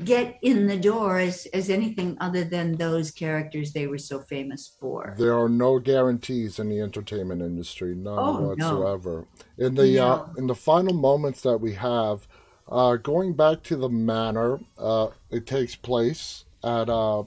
get 0.04 0.38
in 0.42 0.66
the 0.66 0.76
door 0.76 1.18
as, 1.18 1.46
as 1.52 1.70
anything 1.70 2.16
other 2.20 2.44
than 2.44 2.76
those 2.76 3.10
characters 3.10 3.72
they 3.72 3.86
were 3.86 3.98
so 3.98 4.20
famous 4.20 4.76
for. 4.80 5.14
There 5.18 5.38
are 5.38 5.48
no 5.48 5.78
guarantees 5.78 6.58
in 6.58 6.68
the 6.68 6.80
entertainment 6.80 7.42
industry, 7.42 7.94
none 7.94 8.18
oh, 8.18 8.40
whatsoever. 8.48 9.26
No. 9.58 9.66
In 9.66 9.74
the 9.74 9.94
no. 9.94 10.06
uh, 10.06 10.28
in 10.36 10.46
the 10.46 10.54
final 10.54 10.94
moments 10.94 11.42
that 11.42 11.58
we 11.58 11.74
have, 11.74 12.26
uh, 12.68 12.96
going 12.96 13.34
back 13.34 13.62
to 13.64 13.76
the 13.76 13.88
manor, 13.88 14.60
uh, 14.78 15.08
it 15.30 15.46
takes 15.46 15.76
place 15.76 16.44
at 16.64 16.88
a 16.88 17.24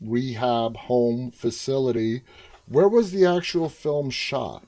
rehab 0.00 0.76
home 0.76 1.32
facility. 1.32 2.22
Where 2.66 2.88
was 2.88 3.10
the 3.10 3.26
actual 3.26 3.68
film 3.68 4.10
shot? 4.10 4.64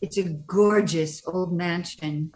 It's 0.00 0.18
a 0.18 0.24
gorgeous 0.24 1.22
old 1.26 1.52
mansion 1.52 2.32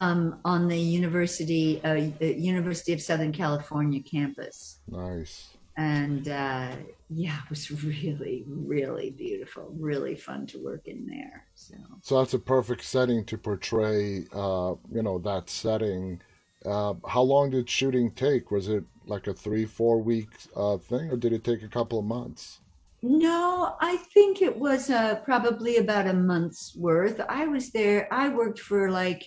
um, 0.00 0.40
on 0.44 0.68
the 0.68 0.78
University 0.78 1.82
uh, 1.84 1.94
University 2.20 2.92
of 2.92 3.00
Southern 3.00 3.32
California 3.32 4.02
campus. 4.02 4.80
Nice. 4.88 5.50
And 5.76 6.28
uh, 6.28 6.72
yeah, 7.08 7.38
it 7.44 7.50
was 7.50 7.70
really, 7.84 8.44
really 8.46 9.10
beautiful. 9.10 9.72
Really 9.78 10.16
fun 10.16 10.46
to 10.48 10.58
work 10.58 10.86
in 10.86 11.06
there. 11.06 11.46
So. 11.54 11.74
So 12.02 12.18
that's 12.18 12.34
a 12.34 12.38
perfect 12.38 12.84
setting 12.84 13.24
to 13.26 13.38
portray. 13.38 14.24
Uh, 14.32 14.74
you 14.92 15.02
know 15.02 15.18
that 15.20 15.48
setting. 15.48 16.20
Uh, 16.64 16.94
how 17.08 17.22
long 17.22 17.50
did 17.50 17.68
shooting 17.68 18.10
take? 18.10 18.50
Was 18.50 18.68
it 18.68 18.84
like 19.06 19.26
a 19.26 19.34
three, 19.34 19.64
four 19.64 20.00
week 20.00 20.28
uh, 20.56 20.78
thing, 20.78 21.10
or 21.10 21.16
did 21.16 21.32
it 21.32 21.44
take 21.44 21.62
a 21.62 21.68
couple 21.68 21.98
of 21.98 22.04
months? 22.04 22.60
No, 23.02 23.74
I 23.80 23.96
think 23.96 24.42
it 24.42 24.56
was 24.56 24.88
uh, 24.88 25.16
probably 25.24 25.76
about 25.76 26.06
a 26.06 26.12
month's 26.12 26.76
worth. 26.76 27.20
I 27.28 27.46
was 27.46 27.70
there. 27.70 28.12
I 28.12 28.28
worked 28.28 28.60
for 28.60 28.90
like 28.90 29.24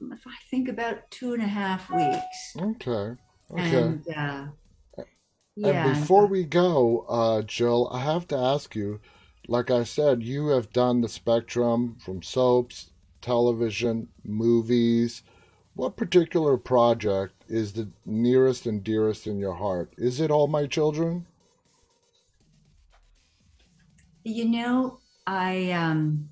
if 0.00 0.26
I 0.26 0.36
think 0.50 0.68
about 0.68 1.10
two 1.10 1.32
and 1.34 1.42
a 1.42 1.46
half 1.48 1.90
weeks. 1.90 2.56
Okay. 2.56 3.16
Okay. 3.50 3.82
And, 3.82 4.06
uh, 4.08 4.46
yeah. 5.56 5.86
And 5.86 6.00
before 6.00 6.26
we 6.26 6.44
go, 6.44 7.06
uh, 7.08 7.42
Jill, 7.42 7.88
I 7.92 8.00
have 8.00 8.28
to 8.28 8.36
ask 8.36 8.74
you. 8.76 9.00
Like 9.48 9.70
I 9.70 9.84
said, 9.84 10.24
you 10.24 10.48
have 10.48 10.72
done 10.72 11.00
the 11.00 11.08
spectrum 11.08 11.96
from 12.00 12.20
soaps, 12.22 12.90
television, 13.20 14.08
movies. 14.24 15.22
What 15.74 15.96
particular 15.96 16.56
project 16.56 17.44
is 17.48 17.72
the 17.72 17.90
nearest 18.04 18.66
and 18.66 18.82
dearest 18.82 19.26
in 19.26 19.38
your 19.38 19.54
heart? 19.54 19.92
Is 19.96 20.20
it 20.20 20.32
All 20.32 20.48
My 20.48 20.66
Children? 20.66 21.26
You 24.26 24.44
know, 24.44 24.98
I 25.24 25.70
um 25.70 26.28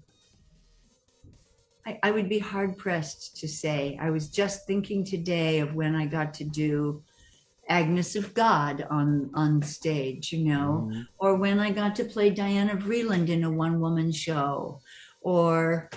I, 1.86 2.00
I 2.02 2.10
would 2.10 2.28
be 2.28 2.40
hard 2.40 2.76
pressed 2.76 3.36
to 3.36 3.46
say. 3.46 3.96
I 4.00 4.10
was 4.10 4.28
just 4.28 4.66
thinking 4.66 5.04
today 5.04 5.60
of 5.60 5.76
when 5.76 5.94
I 5.94 6.06
got 6.06 6.34
to 6.34 6.44
do 6.44 7.04
Agnes 7.68 8.16
of 8.16 8.34
God 8.34 8.84
on 8.90 9.30
on 9.34 9.62
stage, 9.62 10.32
you 10.32 10.44
know, 10.44 10.88
mm-hmm. 10.90 11.02
or 11.18 11.36
when 11.36 11.60
I 11.60 11.70
got 11.70 11.94
to 11.94 12.04
play 12.04 12.30
Diana 12.30 12.74
Vreeland 12.74 13.28
in 13.28 13.44
a 13.44 13.50
one 13.50 13.78
woman 13.78 14.10
show, 14.10 14.80
or 15.20 15.88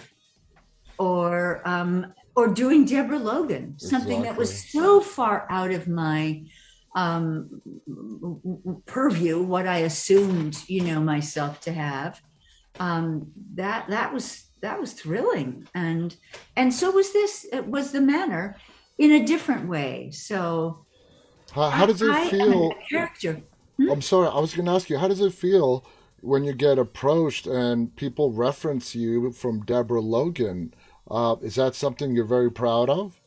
or 0.99 1.67
um, 1.67 2.13
or 2.35 2.47
doing 2.47 2.85
Deborah 2.85 3.17
Logan, 3.17 3.73
something 3.79 4.19
exactly. 4.19 4.29
that 4.29 4.37
was 4.37 4.69
so 4.69 5.01
far 5.01 5.47
out 5.49 5.71
of 5.71 5.87
my 5.87 6.43
um, 6.97 7.61
purview, 8.87 9.41
what 9.41 9.67
I 9.67 9.77
assumed, 9.79 10.57
you 10.67 10.81
know, 10.81 10.99
myself 10.99 11.61
to 11.61 11.71
have. 11.71 12.19
Um, 12.79 13.31
that 13.53 13.87
that 13.89 14.13
was 14.13 14.47
that 14.61 14.79
was 14.79 14.93
thrilling. 14.93 15.67
And 15.75 16.15
and 16.55 16.73
so 16.73 16.91
was 16.91 17.13
this 17.13 17.45
it 17.53 17.67
was 17.67 17.91
the 17.91 18.01
manor 18.01 18.55
in 18.97 19.11
a 19.11 19.25
different 19.25 19.69
way. 19.69 20.09
So 20.11 20.85
how, 21.51 21.69
how 21.69 21.85
does 21.85 22.01
it 22.01 22.09
I, 22.09 22.29
feel 22.29 22.73
character. 22.89 23.41
Hmm? 23.77 23.91
i'm 23.91 24.01
sorry 24.01 24.27
i 24.27 24.39
was 24.39 24.53
going 24.53 24.65
to 24.65 24.71
ask 24.71 24.89
you 24.89 24.97
how 24.97 25.07
does 25.07 25.21
it 25.21 25.33
feel 25.33 25.85
when 26.21 26.43
you 26.43 26.51
get 26.51 26.77
approached 26.77 27.47
and 27.47 27.95
people 27.95 28.31
reference 28.31 28.95
you 28.95 29.31
from 29.31 29.61
deborah 29.61 30.01
logan? 30.01 30.73
Uh, 31.09 31.37
is 31.41 31.55
that 31.55 31.73
something 31.73 32.13
you're 32.13 32.25
very 32.25 32.51
proud 32.51 32.89
of 32.89 33.21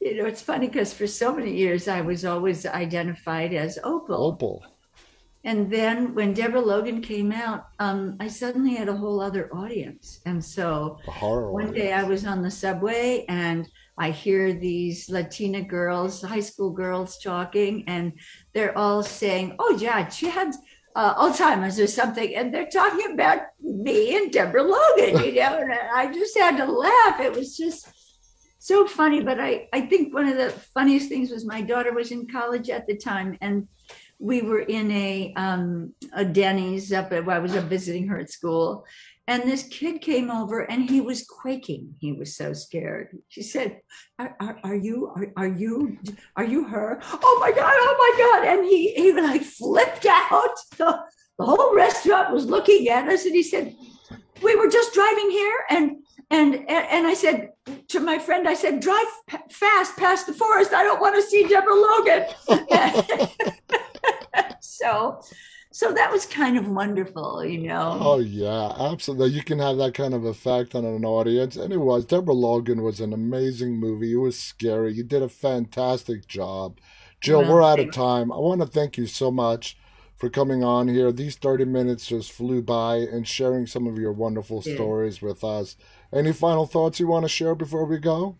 you 0.00 0.16
know 0.16 0.26
it's 0.26 0.42
funny 0.42 0.66
because 0.66 0.92
for 0.92 1.06
so 1.06 1.34
many 1.34 1.52
years 1.52 1.88
i 1.88 2.00
was 2.00 2.24
always 2.24 2.66
identified 2.66 3.52
as 3.52 3.78
opal 3.84 4.24
opal 4.24 4.64
and 5.42 5.70
then 5.70 6.14
when 6.14 6.34
Deborah 6.34 6.60
Logan 6.60 7.00
came 7.00 7.32
out, 7.32 7.68
um, 7.78 8.16
I 8.20 8.28
suddenly 8.28 8.74
had 8.74 8.88
a 8.88 8.96
whole 8.96 9.20
other 9.20 9.48
audience. 9.54 10.20
And 10.26 10.44
so 10.44 10.98
one 11.20 11.72
day 11.72 11.94
I 11.94 12.02
was 12.02 12.26
on 12.26 12.42
the 12.42 12.50
subway 12.50 13.24
and 13.26 13.66
I 13.96 14.10
hear 14.10 14.52
these 14.52 15.08
Latina 15.08 15.62
girls, 15.62 16.20
high 16.20 16.40
school 16.40 16.70
girls 16.70 17.18
talking, 17.18 17.84
and 17.86 18.12
they're 18.52 18.76
all 18.76 19.02
saying, 19.02 19.56
Oh, 19.58 19.78
yeah, 19.80 20.08
she 20.08 20.28
had 20.28 20.54
uh, 20.94 21.14
Alzheimer's 21.14 21.80
or 21.80 21.86
something. 21.86 22.34
And 22.34 22.52
they're 22.52 22.68
talking 22.68 23.12
about 23.12 23.40
me 23.62 24.16
and 24.16 24.30
Deborah 24.30 24.62
Logan, 24.62 25.24
you 25.24 25.36
know, 25.36 25.58
and 25.58 25.72
I 25.72 26.12
just 26.12 26.36
had 26.36 26.58
to 26.58 26.66
laugh. 26.66 27.20
It 27.20 27.32
was 27.32 27.56
just 27.56 27.88
so 28.60 28.86
funny. 28.86 29.20
But 29.22 29.40
I, 29.40 29.68
I 29.72 29.80
think 29.80 30.14
one 30.14 30.28
of 30.28 30.36
the 30.36 30.50
funniest 30.50 31.08
things 31.08 31.30
was 31.30 31.44
my 31.44 31.60
daughter 31.60 31.92
was 31.92 32.12
in 32.12 32.28
college 32.28 32.70
at 32.70 32.86
the 32.86 32.96
time. 32.96 33.36
And 33.40 33.66
we 34.20 34.42
were 34.42 34.60
in 34.60 34.90
a 34.92 35.32
um, 35.34 35.94
a 36.12 36.24
Denny's 36.24 36.92
up 36.92 37.12
at, 37.12 37.28
I 37.28 37.38
was 37.38 37.56
up 37.56 37.64
visiting 37.64 38.06
her 38.08 38.18
at 38.18 38.30
school, 38.30 38.84
and 39.26 39.44
this 39.44 39.62
kid 39.62 40.02
came 40.02 40.30
over 40.30 40.60
and 40.60 40.88
he 40.88 41.00
was 41.00 41.24
quaking. 41.24 41.94
He 41.98 42.12
was 42.12 42.36
so 42.36 42.52
scared. 42.52 43.16
She 43.28 43.42
said, 43.42 43.80
"Are, 44.18 44.36
are, 44.38 44.60
are 44.62 44.74
you 44.76 45.10
are, 45.16 45.32
are 45.36 45.48
you 45.48 45.98
are 46.36 46.44
you 46.44 46.64
her? 46.64 47.00
Oh 47.02 47.38
my 47.40 47.50
god! 47.50 47.72
Oh 47.74 47.96
my 47.98 48.24
god!" 48.24 48.58
And 48.58 48.66
he 48.66 48.92
he 48.92 49.12
like 49.12 49.42
flipped 49.42 50.06
out. 50.06 50.54
The, 50.76 51.00
the 51.38 51.46
whole 51.46 51.74
restaurant 51.74 52.34
was 52.34 52.44
looking 52.44 52.88
at 52.88 53.08
us, 53.08 53.24
and 53.24 53.34
he 53.34 53.42
said, 53.42 53.74
"We 54.42 54.56
were 54.56 54.68
just 54.68 54.94
driving 54.94 55.30
here, 55.30 55.58
and 55.70 55.96
and 56.30 56.54
and 56.68 57.06
I 57.06 57.14
said 57.14 57.50
to 57.88 58.00
my 58.00 58.18
friend, 58.18 58.48
I 58.48 58.54
said, 58.54 58.80
drive 58.80 59.06
fast 59.50 59.96
past 59.96 60.26
the 60.26 60.32
forest. 60.32 60.72
I 60.72 60.84
don't 60.84 61.00
want 61.00 61.16
to 61.16 61.22
see 61.22 61.46
Deborah 61.46 61.74
Logan. 61.74 62.26
so 64.60 65.20
so 65.72 65.92
that 65.92 66.10
was 66.10 66.26
kind 66.26 66.56
of 66.56 66.68
wonderful, 66.68 67.44
you 67.44 67.66
know. 67.66 67.98
Oh 68.00 68.18
yeah, 68.18 68.72
absolutely. 68.78 69.30
You 69.30 69.42
can 69.42 69.58
have 69.58 69.76
that 69.78 69.94
kind 69.94 70.14
of 70.14 70.24
effect 70.24 70.74
on 70.74 70.84
an 70.84 71.04
audience, 71.04 71.56
and 71.56 71.72
it 71.72 71.78
was. 71.78 72.04
Deborah 72.04 72.34
Logan 72.34 72.82
was 72.82 73.00
an 73.00 73.12
amazing 73.12 73.78
movie. 73.78 74.12
It 74.12 74.16
was 74.16 74.38
scary. 74.38 74.92
You 74.92 75.04
did 75.04 75.22
a 75.22 75.28
fantastic 75.28 76.26
job. 76.26 76.78
Jill, 77.20 77.42
Well, 77.42 77.54
we're 77.54 77.62
out 77.62 77.80
of 77.80 77.92
time. 77.92 78.32
I 78.32 78.38
want 78.38 78.62
to 78.62 78.66
thank 78.66 78.98
you 78.98 79.06
so 79.06 79.30
much 79.30 79.76
for 80.20 80.28
coming 80.28 80.62
on 80.62 80.86
here. 80.86 81.10
These 81.10 81.36
30 81.36 81.64
minutes 81.64 82.06
just 82.06 82.30
flew 82.30 82.60
by 82.60 82.96
and 82.96 83.26
sharing 83.26 83.66
some 83.66 83.86
of 83.86 83.98
your 83.98 84.12
wonderful 84.12 84.62
Yeah. 84.64 84.74
stories 84.74 85.22
with 85.22 85.42
us. 85.42 85.76
Any 86.12 86.32
final 86.32 86.66
thoughts 86.66 87.00
you 87.00 87.06
want 87.08 87.24
to 87.24 87.28
share 87.28 87.54
before 87.54 87.86
we 87.86 87.98
go? 87.98 88.36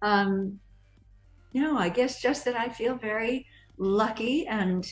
Um, 0.00 0.60
no, 1.52 1.76
I 1.76 1.88
guess 1.88 2.22
just 2.22 2.44
that 2.44 2.54
I 2.54 2.68
feel 2.68 2.94
very 2.94 3.46
lucky 3.76 4.46
and 4.46 4.86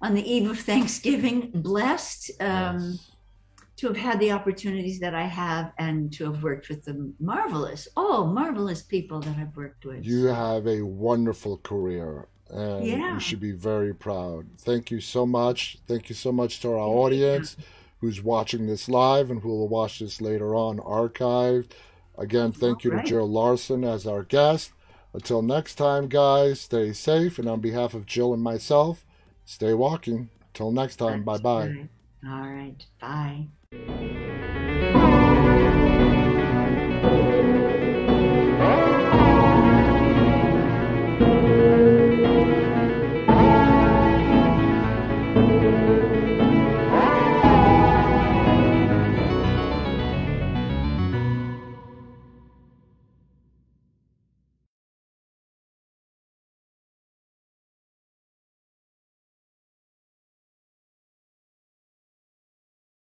on 0.00 0.14
the 0.14 0.22
eve 0.32 0.48
of 0.48 0.58
Thanksgiving, 0.60 1.50
blessed 1.52 2.30
um, 2.40 2.78
Yes. 2.78 3.10
to 3.78 3.88
have 3.88 3.96
had 3.96 4.20
the 4.20 4.30
opportunities 4.30 5.00
that 5.00 5.14
I 5.14 5.24
have 5.24 5.72
and 5.78 6.12
to 6.12 6.30
have 6.30 6.42
worked 6.44 6.68
with 6.68 6.84
the 6.84 7.12
marvelous, 7.18 7.88
oh, 7.96 8.26
marvelous 8.26 8.82
people 8.82 9.20
that 9.20 9.36
I've 9.36 9.56
worked 9.56 9.84
with. 9.84 10.04
You 10.06 10.26
have 10.26 10.66
a 10.68 10.82
wonderful 10.82 11.58
career 11.58 12.28
and 12.50 12.84
Yeah. 12.86 13.14
you 13.14 13.20
should 13.20 13.40
be 13.40 13.52
very 13.52 13.94
proud. 13.94 14.46
Thank 14.58 14.90
you 14.90 15.00
so 15.00 15.24
much. 15.26 15.78
Thank 15.86 16.08
you 16.08 16.14
so 16.14 16.32
much 16.32 16.60
to 16.60 16.70
our 16.70 16.78
audience 16.78 17.56
who's 18.00 18.22
watching 18.22 18.66
this 18.66 18.88
live 18.88 19.30
and 19.30 19.42
who 19.42 19.48
will 19.48 19.68
watch 19.68 19.98
this 19.98 20.20
later 20.20 20.54
on 20.54 20.78
archived. 20.78 21.70
Again, 22.18 22.52
thank 22.52 22.84
you 22.84 22.90
to 22.90 23.02
Jill 23.02 23.28
Larson 23.28 23.84
as 23.84 24.06
our 24.06 24.22
guest. 24.22 24.72
Until 25.12 25.42
next 25.42 25.74
time, 25.76 26.08
guys, 26.08 26.60
stay 26.60 26.92
safe. 26.92 27.38
And 27.38 27.48
on 27.48 27.60
behalf 27.60 27.94
of 27.94 28.06
Jill 28.06 28.32
and 28.34 28.42
myself, 28.42 29.04
stay 29.44 29.72
walking. 29.74 30.30
Till 30.54 30.70
next 30.70 30.96
time, 30.96 31.22
bye 31.24 31.38
bye. 31.38 31.88
All 32.26 32.40
right. 32.48 32.84
Bye. 33.00 34.29